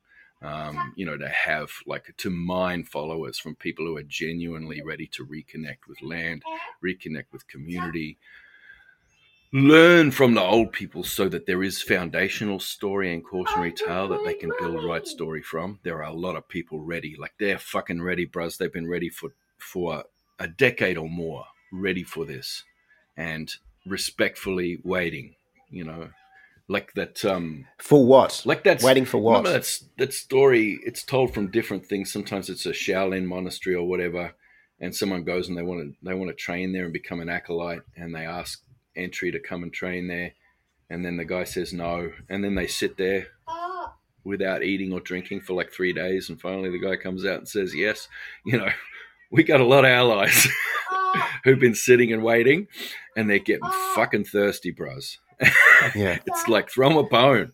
Um, 0.40 0.92
you 0.94 1.04
know, 1.04 1.16
to 1.16 1.28
have 1.28 1.70
like 1.84 2.14
to 2.18 2.30
mine 2.30 2.84
followers 2.84 3.38
from 3.38 3.56
people 3.56 3.86
who 3.86 3.96
are 3.96 4.04
genuinely 4.04 4.80
ready 4.82 5.08
to 5.14 5.26
reconnect 5.26 5.88
with 5.88 6.00
land, 6.00 6.42
reconnect 6.84 7.32
with 7.32 7.48
community, 7.48 8.18
learn 9.52 10.10
from 10.10 10.34
the 10.34 10.42
old 10.42 10.72
people 10.72 11.02
so 11.02 11.28
that 11.28 11.46
there 11.46 11.62
is 11.62 11.82
foundational 11.82 12.60
story 12.60 13.12
and 13.12 13.24
cautionary 13.24 13.72
tale 13.72 14.08
that 14.08 14.24
they 14.24 14.34
can 14.34 14.52
build 14.58 14.84
right 14.84 15.06
story 15.06 15.42
from. 15.42 15.78
There 15.82 15.98
are 15.98 16.10
a 16.10 16.12
lot 16.12 16.36
of 16.36 16.48
people 16.48 16.80
ready, 16.80 17.16
like 17.18 17.32
they're 17.38 17.58
fucking 17.58 18.02
ready, 18.02 18.26
bros. 18.26 18.56
They've 18.56 18.72
been 18.72 18.88
ready 18.88 19.08
for 19.08 19.30
for 19.58 20.04
a 20.38 20.48
decade 20.48 20.96
or 20.96 21.08
more, 21.08 21.44
ready 21.72 22.02
for 22.02 22.24
this, 22.24 22.64
and 23.16 23.52
respectfully 23.86 24.80
waiting. 24.84 25.34
You 25.70 25.84
know, 25.84 26.10
like 26.68 26.92
that. 26.94 27.24
Um, 27.24 27.66
for 27.78 28.04
what? 28.04 28.42
Like 28.44 28.64
that's 28.64 28.84
waiting 28.84 29.06
for 29.06 29.18
what? 29.18 29.44
That's 29.44 29.84
that 29.96 30.12
story. 30.12 30.78
It's 30.84 31.02
told 31.02 31.32
from 31.32 31.50
different 31.50 31.86
things. 31.86 32.12
Sometimes 32.12 32.50
it's 32.50 32.66
a 32.66 32.72
Shaolin 32.72 33.24
monastery 33.24 33.74
or 33.74 33.88
whatever, 33.88 34.34
and 34.78 34.94
someone 34.94 35.24
goes 35.24 35.48
and 35.48 35.56
they 35.56 35.62
want 35.62 35.80
to 35.80 35.96
they 36.06 36.14
want 36.14 36.30
to 36.30 36.34
train 36.34 36.72
there 36.72 36.84
and 36.84 36.92
become 36.92 37.20
an 37.20 37.30
acolyte, 37.30 37.82
and 37.96 38.14
they 38.14 38.26
ask 38.26 38.62
entry 38.98 39.30
to 39.32 39.40
come 39.40 39.62
and 39.62 39.72
train 39.72 40.08
there, 40.08 40.32
and 40.90 41.04
then 41.04 41.16
the 41.16 41.24
guy 41.24 41.44
says 41.44 41.72
no, 41.72 42.10
and 42.28 42.42
then 42.42 42.54
they 42.54 42.66
sit 42.66 42.96
there 42.96 43.28
without 44.24 44.62
eating 44.62 44.92
or 44.92 45.00
drinking 45.00 45.40
for 45.40 45.54
like 45.54 45.72
three 45.72 45.92
days, 45.92 46.28
and 46.28 46.40
finally 46.40 46.70
the 46.70 46.78
guy 46.78 46.96
comes 46.96 47.24
out 47.24 47.38
and 47.38 47.48
says 47.48 47.74
yes. 47.74 48.08
You 48.44 48.58
know, 48.58 48.68
we 49.30 49.42
got 49.42 49.60
a 49.60 49.66
lot 49.66 49.84
of 49.84 49.90
allies 49.90 50.46
who've 51.44 51.58
been 51.58 51.74
sitting 51.74 52.12
and 52.12 52.22
waiting, 52.22 52.66
and 53.16 53.28
they're 53.28 53.38
getting 53.38 53.68
fucking 53.94 54.24
thirsty, 54.24 54.70
bros. 54.70 55.18
yeah, 55.94 56.18
it's 56.26 56.48
like 56.48 56.70
throw 56.70 56.88
them 56.88 56.98
a 56.98 57.04
bone, 57.04 57.52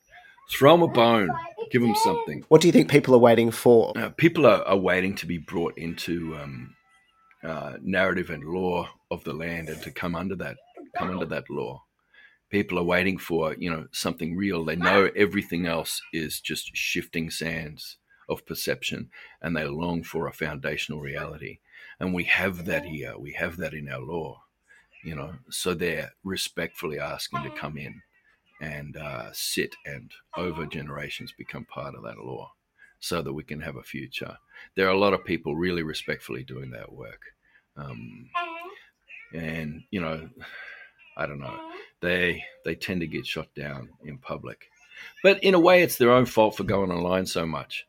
throw 0.51 0.73
them 0.73 0.83
a 0.83 0.89
bone, 0.89 1.31
give 1.71 1.83
them 1.83 1.95
something. 1.97 2.45
What 2.49 2.61
do 2.61 2.69
you 2.69 2.73
think 2.73 2.91
people 2.91 3.15
are 3.15 3.19
waiting 3.19 3.51
for? 3.51 3.93
Uh, 3.97 4.11
people 4.11 4.47
are, 4.47 4.63
are, 4.63 4.77
waiting 4.77 5.15
to 5.17 5.27
be 5.27 5.39
brought 5.39 5.77
into 5.77 6.35
um, 6.37 6.75
uh, 7.45 7.75
narrative 7.83 8.31
and 8.31 8.45
law 8.45 8.89
of 9.11 9.23
the 9.25 9.35
land 9.35 9.69
and 9.69 9.83
to 9.83 9.91
come 9.91 10.15
under 10.15 10.35
that 10.37 10.57
come 10.97 11.11
under 11.11 11.27
that 11.27 11.51
law. 11.51 11.85
People 12.51 12.79
are 12.79 12.85
waiting 12.85 13.19
for, 13.19 13.55
you 13.55 13.71
know, 13.71 13.87
something 13.91 14.37
real. 14.37 14.65
They 14.65 14.77
know 14.77 15.11
everything 15.17 15.67
else 15.67 16.01
is 16.13 16.41
just 16.41 16.77
shifting 16.77 17.31
sands 17.31 17.97
of 18.29 18.47
perception 18.47 19.11
and 19.43 19.57
they 19.57 19.65
long 19.65 20.03
for 20.03 20.27
a 20.27 20.33
foundational 20.33 21.01
reality. 21.01 21.59
And 21.99 22.15
we 22.15 22.25
have 22.25 22.65
that 22.67 22.85
here. 22.85 23.19
We 23.19 23.33
have 23.33 23.57
that 23.59 23.75
in 23.75 23.89
our 23.89 24.01
law, 24.01 24.43
you 25.03 25.15
know. 25.15 25.35
So 25.51 25.75
they're 25.75 26.13
respectfully 26.23 26.99
asking 26.99 27.43
to 27.43 27.51
come 27.51 27.77
in 27.77 28.03
and 28.61 28.97
uh, 28.97 29.31
sit 29.33 29.75
and 29.85 30.11
over 30.37 30.65
generations 30.67 31.33
become 31.37 31.65
part 31.65 31.95
of 31.95 32.03
that 32.05 32.19
law 32.19 32.53
so 33.01 33.21
that 33.21 33.33
we 33.33 33.43
can 33.43 33.61
have 33.61 33.77
a 33.77 33.83
future. 33.83 34.39
There 34.77 34.87
are 34.87 34.95
a 34.95 34.99
lot 34.99 35.13
of 35.13 35.25
people 35.25 35.57
really 35.57 35.83
respectfully 35.83 36.45
doing 36.45 36.71
that 36.71 36.93
work. 36.93 37.21
Um, 37.77 38.31
and, 39.35 39.83
you 39.91 40.01
know, 40.01 40.29
I 41.17 41.27
don't 41.27 41.41
know. 41.41 41.59
They 42.01 42.45
they 42.65 42.75
tend 42.75 43.01
to 43.01 43.07
get 43.07 43.27
shot 43.27 43.49
down 43.55 43.91
in 44.05 44.19
public. 44.19 44.69
But 45.23 45.43
in 45.43 45.55
a 45.55 45.61
way, 45.61 45.83
it's 45.83 45.97
their 45.97 46.13
own 46.13 46.27
fault 46.27 46.57
for 46.57 46.65
going 46.65 46.91
online 46.91 47.27
so 47.27 47.47
much. 47.47 47.87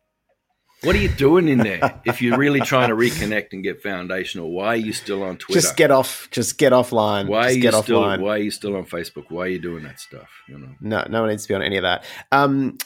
What 0.84 0.96
are 0.96 1.00
you 1.00 1.10
doing 1.10 1.48
in 1.48 1.60
there? 1.60 2.02
if 2.06 2.22
you're 2.22 2.38
really 2.38 2.60
trying 2.60 2.90
to 2.90 2.96
reconnect 2.96 3.54
and 3.54 3.64
get 3.64 3.82
foundational, 3.82 4.52
why 4.52 4.68
are 4.68 4.76
you 4.76 4.94
still 4.94 5.24
on 5.24 5.38
Twitter? 5.38 5.60
Just 5.60 5.78
get 5.78 5.92
off. 5.92 6.28
Just 6.32 6.58
get 6.58 6.74
offline. 6.74 7.28
Why 7.28 7.44
just 7.44 7.56
are 7.56 7.78
you 7.78 7.84
still? 7.84 8.02
Offline. 8.02 8.22
Why 8.22 8.30
are 8.30 8.38
you 8.38 8.52
still 8.52 8.76
on 8.76 8.86
Facebook? 8.86 9.26
Why 9.30 9.44
are 9.44 9.48
you 9.48 9.60
doing 9.60 9.84
that 9.84 10.00
stuff? 10.00 10.30
You 10.48 10.60
know. 10.60 10.76
No, 10.82 11.06
no 11.10 11.22
one 11.22 11.30
needs 11.30 11.44
to 11.44 11.50
be 11.50 11.56
on 11.56 11.62
any 11.62 11.78
of 11.78 11.84
that. 11.84 12.04
Um, 12.32 12.78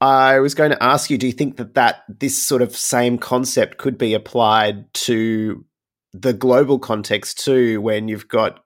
I 0.00 0.38
was 0.38 0.54
going 0.54 0.70
to 0.70 0.82
ask 0.82 1.10
you: 1.10 1.18
Do 1.18 1.26
you 1.26 1.32
think 1.32 1.56
that 1.56 1.74
that 1.74 2.04
this 2.08 2.40
sort 2.40 2.62
of 2.62 2.76
same 2.76 3.18
concept 3.18 3.78
could 3.78 3.98
be 3.98 4.14
applied 4.14 4.92
to 4.94 5.64
the 6.12 6.32
global 6.32 6.78
context 6.78 7.44
too, 7.44 7.80
when 7.80 8.08
you've 8.08 8.28
got 8.28 8.64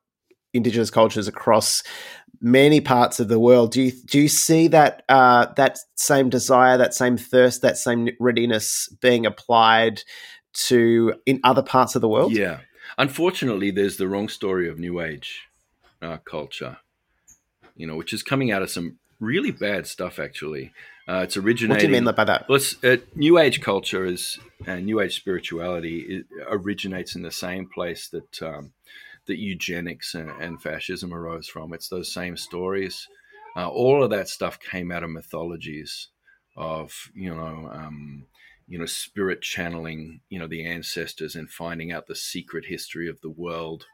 indigenous 0.55 0.91
cultures 0.91 1.29
across 1.29 1.83
many 2.43 2.81
parts 2.81 3.21
of 3.21 3.29
the 3.29 3.39
world. 3.39 3.73
Do 3.73 3.83
you 3.83 3.93
do 3.93 4.21
you 4.21 4.29
see 4.29 4.69
that 4.69 5.05
uh, 5.09 5.47
that 5.57 5.79
same 5.95 6.29
desire, 6.29 6.77
that 6.77 6.93
same 6.95 7.17
thirst, 7.17 7.63
that 7.63 7.79
same 7.79 8.11
readiness 8.19 8.89
being 9.01 9.25
applied 9.25 10.03
to 10.55 11.15
in 11.25 11.41
other 11.45 11.63
parts 11.63 11.95
of 11.95 12.03
the 12.03 12.09
world? 12.09 12.33
Yeah, 12.33 12.61
unfortunately, 12.99 13.71
there's 13.71 13.97
the 13.97 14.09
wrong 14.09 14.29
story 14.29 14.69
of 14.69 14.79
New 14.79 15.01
Age 15.01 15.49
uh, 16.03 16.19
culture, 16.19 16.79
you 17.77 17.87
know, 17.87 17.97
which 17.97 18.13
is 18.13 18.23
coming 18.23 18.51
out 18.51 18.63
of 18.63 18.71
some 18.71 18.99
really 19.21 19.53
bad 19.53 19.87
stuff. 19.87 20.19
Actually, 20.19 20.73
uh, 21.09 21.21
it's 21.25 21.37
originating. 21.37 21.75
What 21.75 21.81
do 21.81 21.87
you 21.87 22.03
mean 22.03 22.15
by 22.15 22.25
that? 22.25 22.49
Well, 22.49 22.61
uh, 22.83 22.97
New 23.15 23.39
Age 23.39 23.61
culture 23.61 24.05
is 24.05 24.39
and 24.67 24.85
New 24.85 25.01
Age 25.01 25.17
spirituality 25.17 26.25
originates 26.49 27.15
in 27.15 27.23
the 27.23 27.33
same 27.33 27.67
place 27.67 28.09
that. 28.09 28.43
Um, 28.43 28.73
that 29.27 29.39
eugenics 29.39 30.15
and, 30.15 30.31
and 30.31 30.61
fascism 30.61 31.13
arose 31.13 31.49
from. 31.49 31.73
It's 31.73 31.89
those 31.89 32.13
same 32.13 32.37
stories. 32.37 33.07
Uh, 33.57 33.69
all 33.69 34.03
of 34.03 34.11
that 34.11 34.29
stuff 34.29 34.59
came 34.59 34.91
out 34.91 35.05
of 35.05 35.11
mythologies 35.11 36.09
of 36.57 37.11
you 37.15 37.35
know 37.35 37.71
um, 37.73 38.27
you 38.67 38.79
know 38.79 38.87
spirit 38.87 39.43
channeling 39.43 40.21
you 40.29 40.39
know 40.39 40.47
the 40.47 40.65
ancestors 40.65 41.35
and 41.35 41.51
finding 41.51 41.93
out 41.93 42.07
the 42.07 42.15
secret 42.15 42.65
history 42.67 43.09
of 43.09 43.21
the 43.21 43.31
world 43.31 43.85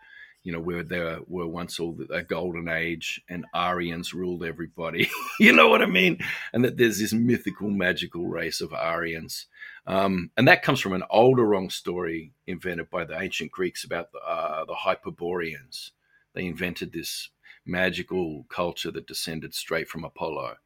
you 0.49 0.55
know 0.55 0.61
where 0.61 0.83
there 0.83 1.19
were 1.27 1.47
once 1.47 1.79
all 1.79 1.99
a 2.11 2.23
golden 2.23 2.69
age 2.69 3.21
and 3.29 3.45
aryans 3.53 4.15
ruled 4.15 4.43
everybody 4.43 5.11
you 5.41 5.53
know 5.53 5.69
what 5.69 5.83
i 5.83 5.87
mean 5.87 6.19
and 6.53 6.65
that 6.65 6.79
there's 6.79 6.99
this 6.99 7.13
mythical 7.13 7.69
magical 7.69 8.27
race 8.27 8.61
of 8.63 8.73
aryans 8.73 9.47
um, 9.89 10.31
and 10.37 10.47
that 10.47 10.63
comes 10.63 10.81
from 10.81 10.93
an 10.93 11.03
older 11.09 11.45
wrong 11.45 11.71
story 11.71 12.35
invented 12.47 12.91
by 12.91 13.07
the 13.07 13.19
ancient 13.19 13.51
Greeks 13.51 13.85
about 13.85 14.13
the, 14.13 14.19
uh, 14.19 14.67
the 14.67 14.75
Hyperboreans. 14.75 15.93
They 16.35 16.45
invented 16.45 16.93
this 16.93 17.31
magical 17.65 18.45
culture 18.51 18.91
that 18.91 19.07
descended 19.07 19.55
straight 19.55 19.89
from 19.89 20.05
Apollo. 20.05 20.57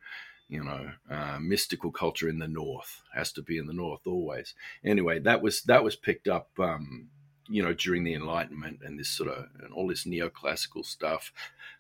You 0.49 0.65
know, 0.65 0.91
uh, 1.09 1.39
mystical 1.41 1.93
culture 1.93 2.29
in 2.29 2.41
the 2.41 2.49
north 2.49 3.03
has 3.15 3.33
to 3.35 3.43
be 3.43 3.59
in 3.59 3.69
the 3.69 3.73
north 3.73 4.01
always. 4.07 4.55
Anyway, 4.85 5.21
that 5.21 5.41
was 5.41 5.63
that 5.63 5.85
was 5.85 5.95
picked 5.95 6.27
up, 6.27 6.51
um, 6.59 7.09
you 7.49 7.63
know, 7.63 7.73
during 7.73 8.05
the 8.05 8.15
Enlightenment 8.15 8.81
and 8.85 8.99
this 8.99 9.09
sort 9.09 9.31
of 9.31 9.47
and 9.63 9.73
all 9.73 9.89
this 9.89 10.05
neoclassical 10.05 10.85
stuff. 10.85 11.33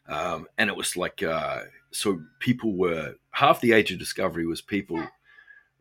Um, 0.09 0.47
and 0.59 0.69
it 0.69 0.77
was 0.77 0.97
like 0.97 1.23
uh, 1.23 1.63
so 1.91 2.21
people 2.39 2.75
were 2.75 3.15
half 3.31 3.61
the 3.61 3.73
age 3.73 3.93
of 3.93 3.99
discovery 3.99 4.47
was 4.47 4.61
people 4.61 5.03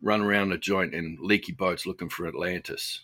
run 0.02 0.22
around 0.22 0.52
a 0.52 0.58
joint 0.58 0.94
in 0.94 1.18
leaky 1.20 1.52
boats 1.52 1.86
looking 1.86 2.10
for 2.10 2.28
Atlantis. 2.28 3.02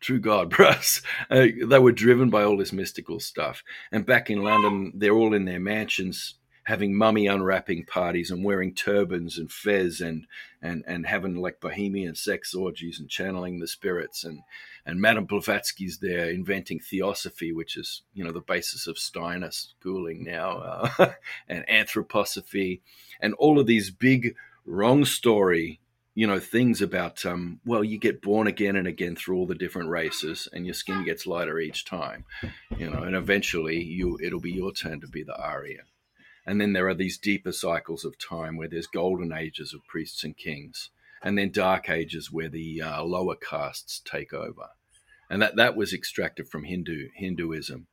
True 0.00 0.20
God, 0.20 0.50
bros. 0.56 1.02
Uh, 1.30 1.46
they 1.64 1.78
were 1.78 1.92
driven 1.92 2.30
by 2.30 2.44
all 2.44 2.56
this 2.56 2.72
mystical 2.72 3.20
stuff. 3.20 3.62
And 3.92 4.06
back 4.06 4.30
in 4.30 4.42
London, 4.42 4.92
they're 4.94 5.14
all 5.14 5.34
in 5.34 5.44
their 5.44 5.60
mansions 5.60 6.35
having 6.66 6.96
mummy 6.96 7.28
unwrapping 7.28 7.84
parties 7.86 8.28
and 8.28 8.44
wearing 8.44 8.74
turbans 8.74 9.38
and 9.38 9.52
fez 9.52 10.00
and 10.00 10.26
and 10.60 10.82
and 10.84 11.06
having 11.06 11.36
like 11.36 11.60
bohemian 11.60 12.16
sex 12.16 12.54
orgies 12.54 12.98
and 12.98 13.08
channeling 13.08 13.60
the 13.60 13.68
spirits. 13.68 14.24
And 14.24 14.40
and 14.84 15.00
Madame 15.00 15.26
Blavatsky's 15.26 15.98
there 15.98 16.28
inventing 16.28 16.80
theosophy, 16.80 17.52
which 17.52 17.76
is 17.76 18.02
you 18.14 18.24
know 18.24 18.32
the 18.32 18.40
basis 18.40 18.88
of 18.88 18.98
Steiner 18.98 19.52
schooling 19.52 20.24
now, 20.24 20.58
uh, 20.98 21.12
and 21.48 21.64
anthroposophy, 21.68 22.80
and 23.20 23.32
all 23.34 23.60
of 23.60 23.66
these 23.66 23.90
big 23.90 24.34
wrong 24.64 25.04
story 25.04 25.78
you 26.16 26.26
know 26.26 26.40
things 26.40 26.82
about 26.82 27.24
um, 27.24 27.60
well 27.64 27.84
you 27.84 27.98
get 27.98 28.20
born 28.20 28.48
again 28.48 28.74
and 28.74 28.88
again 28.88 29.14
through 29.14 29.36
all 29.36 29.46
the 29.46 29.54
different 29.54 29.88
races 29.90 30.48
and 30.52 30.66
your 30.66 30.74
skin 30.74 31.04
gets 31.04 31.24
lighter 31.24 31.60
each 31.60 31.84
time 31.84 32.24
you 32.76 32.90
know 32.90 33.02
and 33.02 33.14
eventually 33.14 33.80
you 33.80 34.18
it'll 34.20 34.40
be 34.40 34.50
your 34.50 34.72
turn 34.72 35.00
to 35.00 35.06
be 35.06 35.22
the 35.22 35.36
aryan 35.40 35.84
and 36.46 36.60
then 36.60 36.72
there 36.72 36.88
are 36.88 36.94
these 36.94 37.18
deeper 37.18 37.52
cycles 37.52 38.04
of 38.04 38.18
time 38.18 38.56
where 38.56 38.68
there's 38.68 38.86
golden 38.86 39.32
ages 39.32 39.74
of 39.74 39.86
priests 39.86 40.24
and 40.24 40.36
kings 40.36 40.90
and 41.22 41.36
then 41.36 41.50
dark 41.50 41.88
ages 41.88 42.30
where 42.30 42.48
the 42.48 42.80
uh, 42.80 43.02
lower 43.02 43.34
castes 43.36 44.00
take 44.04 44.32
over 44.32 44.68
and 45.28 45.42
that 45.42 45.56
that 45.56 45.76
was 45.76 45.92
extracted 45.92 46.48
from 46.48 46.64
hindu 46.64 47.08
hinduism 47.14 47.86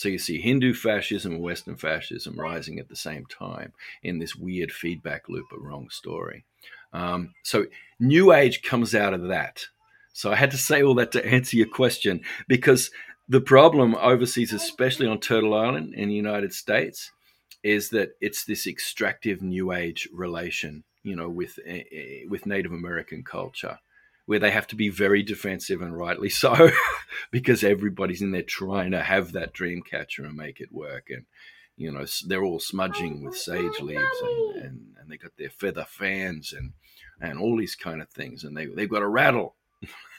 so 0.00 0.08
you 0.08 0.16
see 0.16 0.40
Hindu 0.40 0.72
fascism 0.72 1.32
and 1.32 1.42
Western 1.42 1.76
fascism 1.76 2.40
rising 2.40 2.78
at 2.78 2.88
the 2.88 2.96
same 2.96 3.26
time 3.26 3.74
in 4.02 4.18
this 4.18 4.34
weird 4.34 4.72
feedback 4.72 5.28
loop 5.28 5.52
of 5.52 5.60
wrong 5.60 5.90
story. 5.90 6.46
Um, 6.94 7.34
so 7.42 7.66
New 7.98 8.32
Age 8.32 8.62
comes 8.62 8.94
out 8.94 9.12
of 9.12 9.28
that. 9.28 9.66
So 10.14 10.32
I 10.32 10.36
had 10.36 10.52
to 10.52 10.56
say 10.56 10.82
all 10.82 10.94
that 10.94 11.12
to 11.12 11.26
answer 11.26 11.56
your 11.56 11.68
question 11.68 12.22
because 12.48 12.90
the 13.28 13.42
problem 13.42 13.94
overseas, 13.94 14.54
especially 14.54 15.06
on 15.06 15.20
Turtle 15.20 15.52
Island 15.52 15.94
in 15.94 16.08
the 16.08 16.14
United 16.14 16.52
States, 16.52 17.12
is 17.62 17.90
that 17.90 18.10
it's 18.20 18.44
this 18.44 18.66
extractive 18.66 19.42
New 19.42 19.72
Age 19.72 20.08
relation, 20.12 20.84
you 21.02 21.14
know, 21.14 21.28
with 21.28 21.58
uh, 21.68 22.28
with 22.28 22.46
Native 22.46 22.72
American 22.72 23.22
culture, 23.22 23.78
where 24.26 24.38
they 24.38 24.50
have 24.50 24.66
to 24.68 24.76
be 24.76 24.88
very 24.88 25.22
defensive 25.22 25.82
and 25.82 25.96
rightly 25.96 26.28
so, 26.30 26.70
because 27.30 27.62
everybody's 27.62 28.22
in 28.22 28.32
there 28.32 28.42
trying 28.42 28.92
to 28.92 29.02
have 29.02 29.32
that 29.32 29.52
dream 29.52 29.82
catcher 29.82 30.24
and 30.24 30.36
make 30.36 30.60
it 30.60 30.72
work, 30.72 31.08
and 31.10 31.26
you 31.76 31.90
know 31.92 32.06
they're 32.26 32.44
all 32.44 32.60
smudging 32.60 33.24
with 33.24 33.36
sage 33.36 33.80
leaves 33.80 34.22
and, 34.22 34.56
and, 34.56 34.80
and 35.00 35.10
they 35.10 35.16
got 35.16 35.32
their 35.38 35.50
feather 35.50 35.86
fans 35.88 36.52
and 36.52 36.72
and 37.20 37.38
all 37.38 37.56
these 37.56 37.74
kind 37.74 38.00
of 38.00 38.08
things, 38.08 38.44
and 38.44 38.56
they 38.56 38.66
they've 38.66 38.88
got 38.90 39.02
a 39.02 39.08
rattle. 39.08 39.56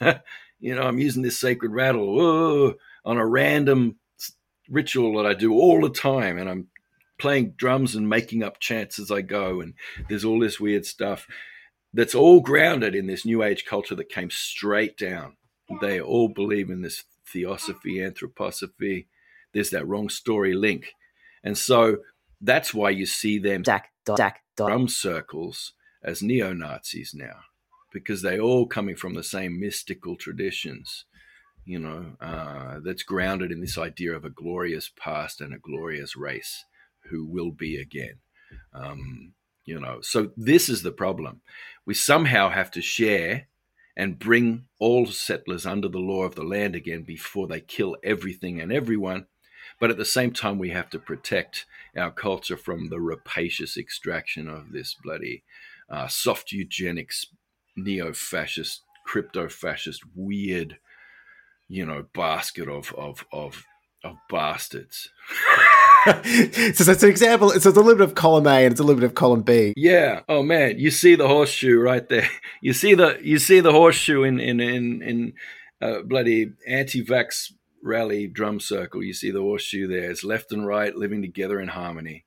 you 0.60 0.74
know, 0.74 0.82
I'm 0.82 0.98
using 0.98 1.22
this 1.22 1.38
sacred 1.38 1.72
rattle 1.72 2.14
whoa, 2.14 2.74
on 3.04 3.16
a 3.16 3.26
random 3.26 3.96
ritual 4.68 5.16
that 5.16 5.26
I 5.26 5.34
do 5.34 5.52
all 5.52 5.80
the 5.80 5.90
time, 5.90 6.38
and 6.38 6.48
I'm 6.48 6.68
playing 7.22 7.52
drums 7.52 7.94
and 7.94 8.08
making 8.08 8.42
up 8.42 8.58
chants 8.58 8.98
as 8.98 9.08
I 9.08 9.20
go, 9.20 9.60
and 9.60 9.74
there's 10.08 10.24
all 10.24 10.40
this 10.40 10.58
weird 10.58 10.84
stuff 10.84 11.28
that's 11.94 12.16
all 12.16 12.40
grounded 12.40 12.96
in 12.96 13.06
this 13.06 13.24
new 13.24 13.44
age 13.44 13.64
culture 13.64 13.94
that 13.94 14.08
came 14.08 14.28
straight 14.28 14.98
down. 14.98 15.36
They 15.80 16.00
all 16.00 16.28
believe 16.28 16.68
in 16.68 16.82
this 16.82 17.04
theosophy, 17.32 17.98
anthroposophy. 17.98 19.06
There's 19.54 19.70
that 19.70 19.86
wrong 19.86 20.08
story 20.08 20.52
link. 20.52 20.94
And 21.44 21.56
so 21.56 21.98
that's 22.40 22.74
why 22.74 22.90
you 22.90 23.06
see 23.06 23.38
them 23.38 23.62
Jack, 23.62 23.92
Jack, 24.16 24.42
drum 24.56 24.88
circles 24.88 25.74
as 26.02 26.24
neo 26.24 26.52
Nazis 26.52 27.14
now, 27.14 27.36
because 27.92 28.22
they're 28.22 28.40
all 28.40 28.66
coming 28.66 28.96
from 28.96 29.14
the 29.14 29.22
same 29.22 29.60
mystical 29.60 30.16
traditions, 30.16 31.04
you 31.64 31.78
know, 31.78 32.16
uh, 32.20 32.80
that's 32.84 33.04
grounded 33.04 33.52
in 33.52 33.60
this 33.60 33.78
idea 33.78 34.12
of 34.12 34.24
a 34.24 34.30
glorious 34.30 34.90
past 34.98 35.40
and 35.40 35.54
a 35.54 35.58
glorious 35.58 36.16
race 36.16 36.64
who 37.10 37.24
will 37.24 37.50
be 37.50 37.76
again. 37.76 38.18
Um, 38.74 39.32
you 39.64 39.78
know, 39.78 40.00
so 40.02 40.30
this 40.36 40.68
is 40.68 40.82
the 40.82 40.92
problem. 40.92 41.40
We 41.86 41.94
somehow 41.94 42.50
have 42.50 42.70
to 42.72 42.82
share 42.82 43.48
and 43.96 44.18
bring 44.18 44.64
all 44.78 45.06
settlers 45.06 45.66
under 45.66 45.88
the 45.88 45.98
law 45.98 46.24
of 46.24 46.34
the 46.34 46.44
land 46.44 46.74
again 46.74 47.02
before 47.02 47.46
they 47.46 47.60
kill 47.60 47.96
everything 48.02 48.60
and 48.60 48.72
everyone. 48.72 49.26
But 49.78 49.90
at 49.90 49.98
the 49.98 50.04
same 50.04 50.32
time, 50.32 50.58
we 50.58 50.70
have 50.70 50.90
to 50.90 50.98
protect 50.98 51.66
our 51.96 52.10
culture 52.10 52.56
from 52.56 52.88
the 52.88 53.00
rapacious 53.00 53.76
extraction 53.76 54.48
of 54.48 54.72
this 54.72 54.94
bloody 55.02 55.44
uh, 55.90 56.08
soft 56.08 56.52
eugenics, 56.52 57.26
neo 57.76 58.12
fascist, 58.12 58.82
crypto 59.04 59.48
fascist, 59.48 60.02
weird, 60.14 60.78
you 61.68 61.84
know, 61.84 62.06
basket 62.14 62.68
of, 62.68 62.94
of, 62.96 63.24
of, 63.32 63.64
of 64.02 64.16
bastards. 64.30 65.10
so 66.74 66.90
it's 66.90 67.02
an 67.02 67.10
example. 67.10 67.50
So 67.50 67.56
it's 67.56 67.66
a 67.66 67.70
little 67.70 67.94
bit 67.94 68.08
of 68.08 68.14
column 68.14 68.46
A 68.46 68.64
and 68.64 68.72
it's 68.72 68.80
a 68.80 68.84
little 68.84 69.00
bit 69.00 69.06
of 69.06 69.14
column 69.14 69.42
B. 69.42 69.72
Yeah. 69.76 70.20
Oh 70.28 70.42
man, 70.42 70.78
you 70.78 70.90
see 70.90 71.14
the 71.14 71.28
horseshoe 71.28 71.78
right 71.78 72.08
there. 72.08 72.28
You 72.60 72.72
see 72.72 72.94
the 72.94 73.18
you 73.20 73.38
see 73.38 73.58
the 73.58 73.72
horseshoe 73.72 74.22
in 74.22 74.38
in 74.38 74.60
in, 74.60 75.02
in 75.02 75.32
uh, 75.80 76.02
bloody 76.02 76.52
anti-vax 76.66 77.52
rally 77.82 78.28
drum 78.28 78.60
circle. 78.60 79.02
You 79.02 79.14
see 79.14 79.32
the 79.32 79.40
horseshoe 79.40 79.88
there. 79.88 80.10
It's 80.10 80.22
left 80.22 80.52
and 80.52 80.64
right 80.64 80.94
living 80.94 81.22
together 81.22 81.60
in 81.60 81.68
harmony 81.68 82.24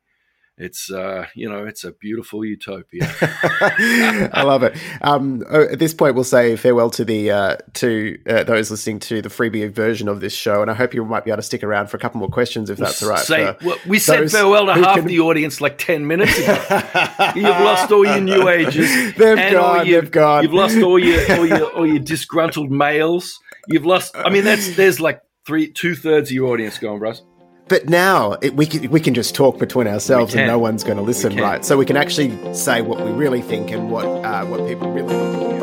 it's 0.58 0.90
uh, 0.90 1.26
you 1.36 1.50
know 1.50 1.66
it's 1.66 1.84
a 1.84 1.92
beautiful 1.92 2.46
utopia. 2.46 3.12
I 3.22 4.44
love 4.44 4.64
it. 4.64 4.78
Um, 5.02 5.44
oh, 5.50 5.64
at 5.64 5.80
this 5.80 5.94
point, 5.94 6.16
we'll 6.16 6.24
say 6.24 6.56
farewell 6.56 6.90
to 6.92 7.04
the 7.04 7.30
uh, 7.32 7.58
to 7.74 8.18
uh, 8.26 8.44
those 8.44 8.72
listening 8.72 9.00
to 9.00 9.22
the 9.22 9.28
freebie 9.28 9.70
version 9.70 10.08
of 10.08 10.22
this 10.22 10.34
show, 10.34 10.62
and 10.62 10.72
I 10.72 10.74
hope 10.74 10.94
you 10.94 11.04
might 11.04 11.26
be 11.26 11.32
able 11.32 11.40
to 11.40 11.44
stick 11.44 11.62
around 11.62 11.90
for 11.90 11.98
a 11.98 12.00
couple 12.00 12.20
more 12.20 12.30
questions 12.30 12.70
if 12.70 12.78
that's 12.78 13.04
all 13.04 13.10
right. 13.10 13.20
Say, 13.20 13.54
well, 13.66 13.78
we 13.86 14.00
said 14.00 14.32
farewell 14.32 14.68
to 14.68 14.74
half 14.76 14.96
can... 14.96 15.08
the 15.08 15.20
audience 15.20 15.60
like 15.60 15.78
ten 15.78 16.08
minutes 16.08 16.38
ago. 16.40 16.54
you've 17.36 17.44
lost 17.44 17.92
all 17.92 18.06
your 18.06 18.22
new 18.22 18.48
ages. 18.48 19.14
They've 19.16 19.52
gone. 19.52 19.86
Your, 19.86 20.02
they've 20.02 20.12
gone. 20.12 20.44
You've 20.44 20.54
lost 20.54 20.78
all 20.78 20.98
your 20.98 21.38
all 21.38 21.46
your 21.46 21.72
all 21.72 21.86
your 21.86 22.00
disgruntled 22.00 22.72
males. 22.72 23.38
You've 23.68 23.86
lost. 23.86 24.16
I 24.16 24.30
mean, 24.30 24.46
that's 24.46 24.74
there's 24.78 25.02
like 25.02 25.22
three 25.46 25.70
two 25.70 25.96
thirds 25.96 26.30
of 26.30 26.34
your 26.34 26.54
audience 26.54 26.78
gone, 26.78 27.00
Russ. 27.02 27.24
But 27.68 27.90
now 27.90 28.38
it, 28.42 28.56
we 28.56 28.66
can 28.66 28.90
we 28.92 29.00
can 29.00 29.14
just 29.16 29.34
talk 29.34 29.58
between 29.58 29.88
ourselves 29.88 30.36
and 30.36 30.46
no 30.48 30.60
one's 30.60 30.84
going 30.84 30.98
to 30.98 31.04
listen, 31.04 31.38
right? 31.38 31.64
So 31.66 31.78
we 31.78 31.86
can 31.86 31.96
actually 31.98 32.54
say 32.54 32.82
what 32.82 33.04
we 33.04 33.12
really 33.12 33.42
think 33.42 33.72
and 33.72 33.90
what 33.90 34.06
uh, 34.06 34.46
what 34.46 34.68
people 34.68 34.92
really 34.92 35.16
want 35.16 35.34
to 35.34 35.40
hear. 35.40 35.56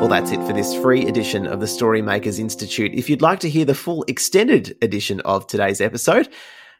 Well, 0.00 0.08
that's 0.08 0.32
it 0.32 0.44
for 0.46 0.52
this 0.52 0.74
free 0.74 1.06
edition 1.06 1.46
of 1.46 1.60
the 1.60 1.66
Storymakers 1.66 2.38
Institute. 2.38 2.92
If 2.94 3.08
you'd 3.08 3.22
like 3.22 3.40
to 3.40 3.48
hear 3.48 3.64
the 3.64 3.74
full 3.74 4.04
extended 4.08 4.76
edition 4.82 5.20
of 5.20 5.46
today's 5.46 5.80
episode, 5.80 6.28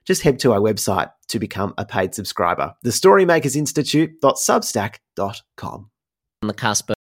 just 0.05 0.21
head 0.23 0.39
to 0.41 0.53
our 0.53 0.61
website 0.61 1.11
to 1.29 1.39
become 1.39 1.73
a 1.79 1.87
paid 1.87 2.15
subscriber. 2.15 2.75
The 2.83 2.91
Storymakers 2.91 3.57
Institute.substack.com. 3.57 5.91
On 6.43 6.49
the 6.49 6.55
cusp 6.55 6.96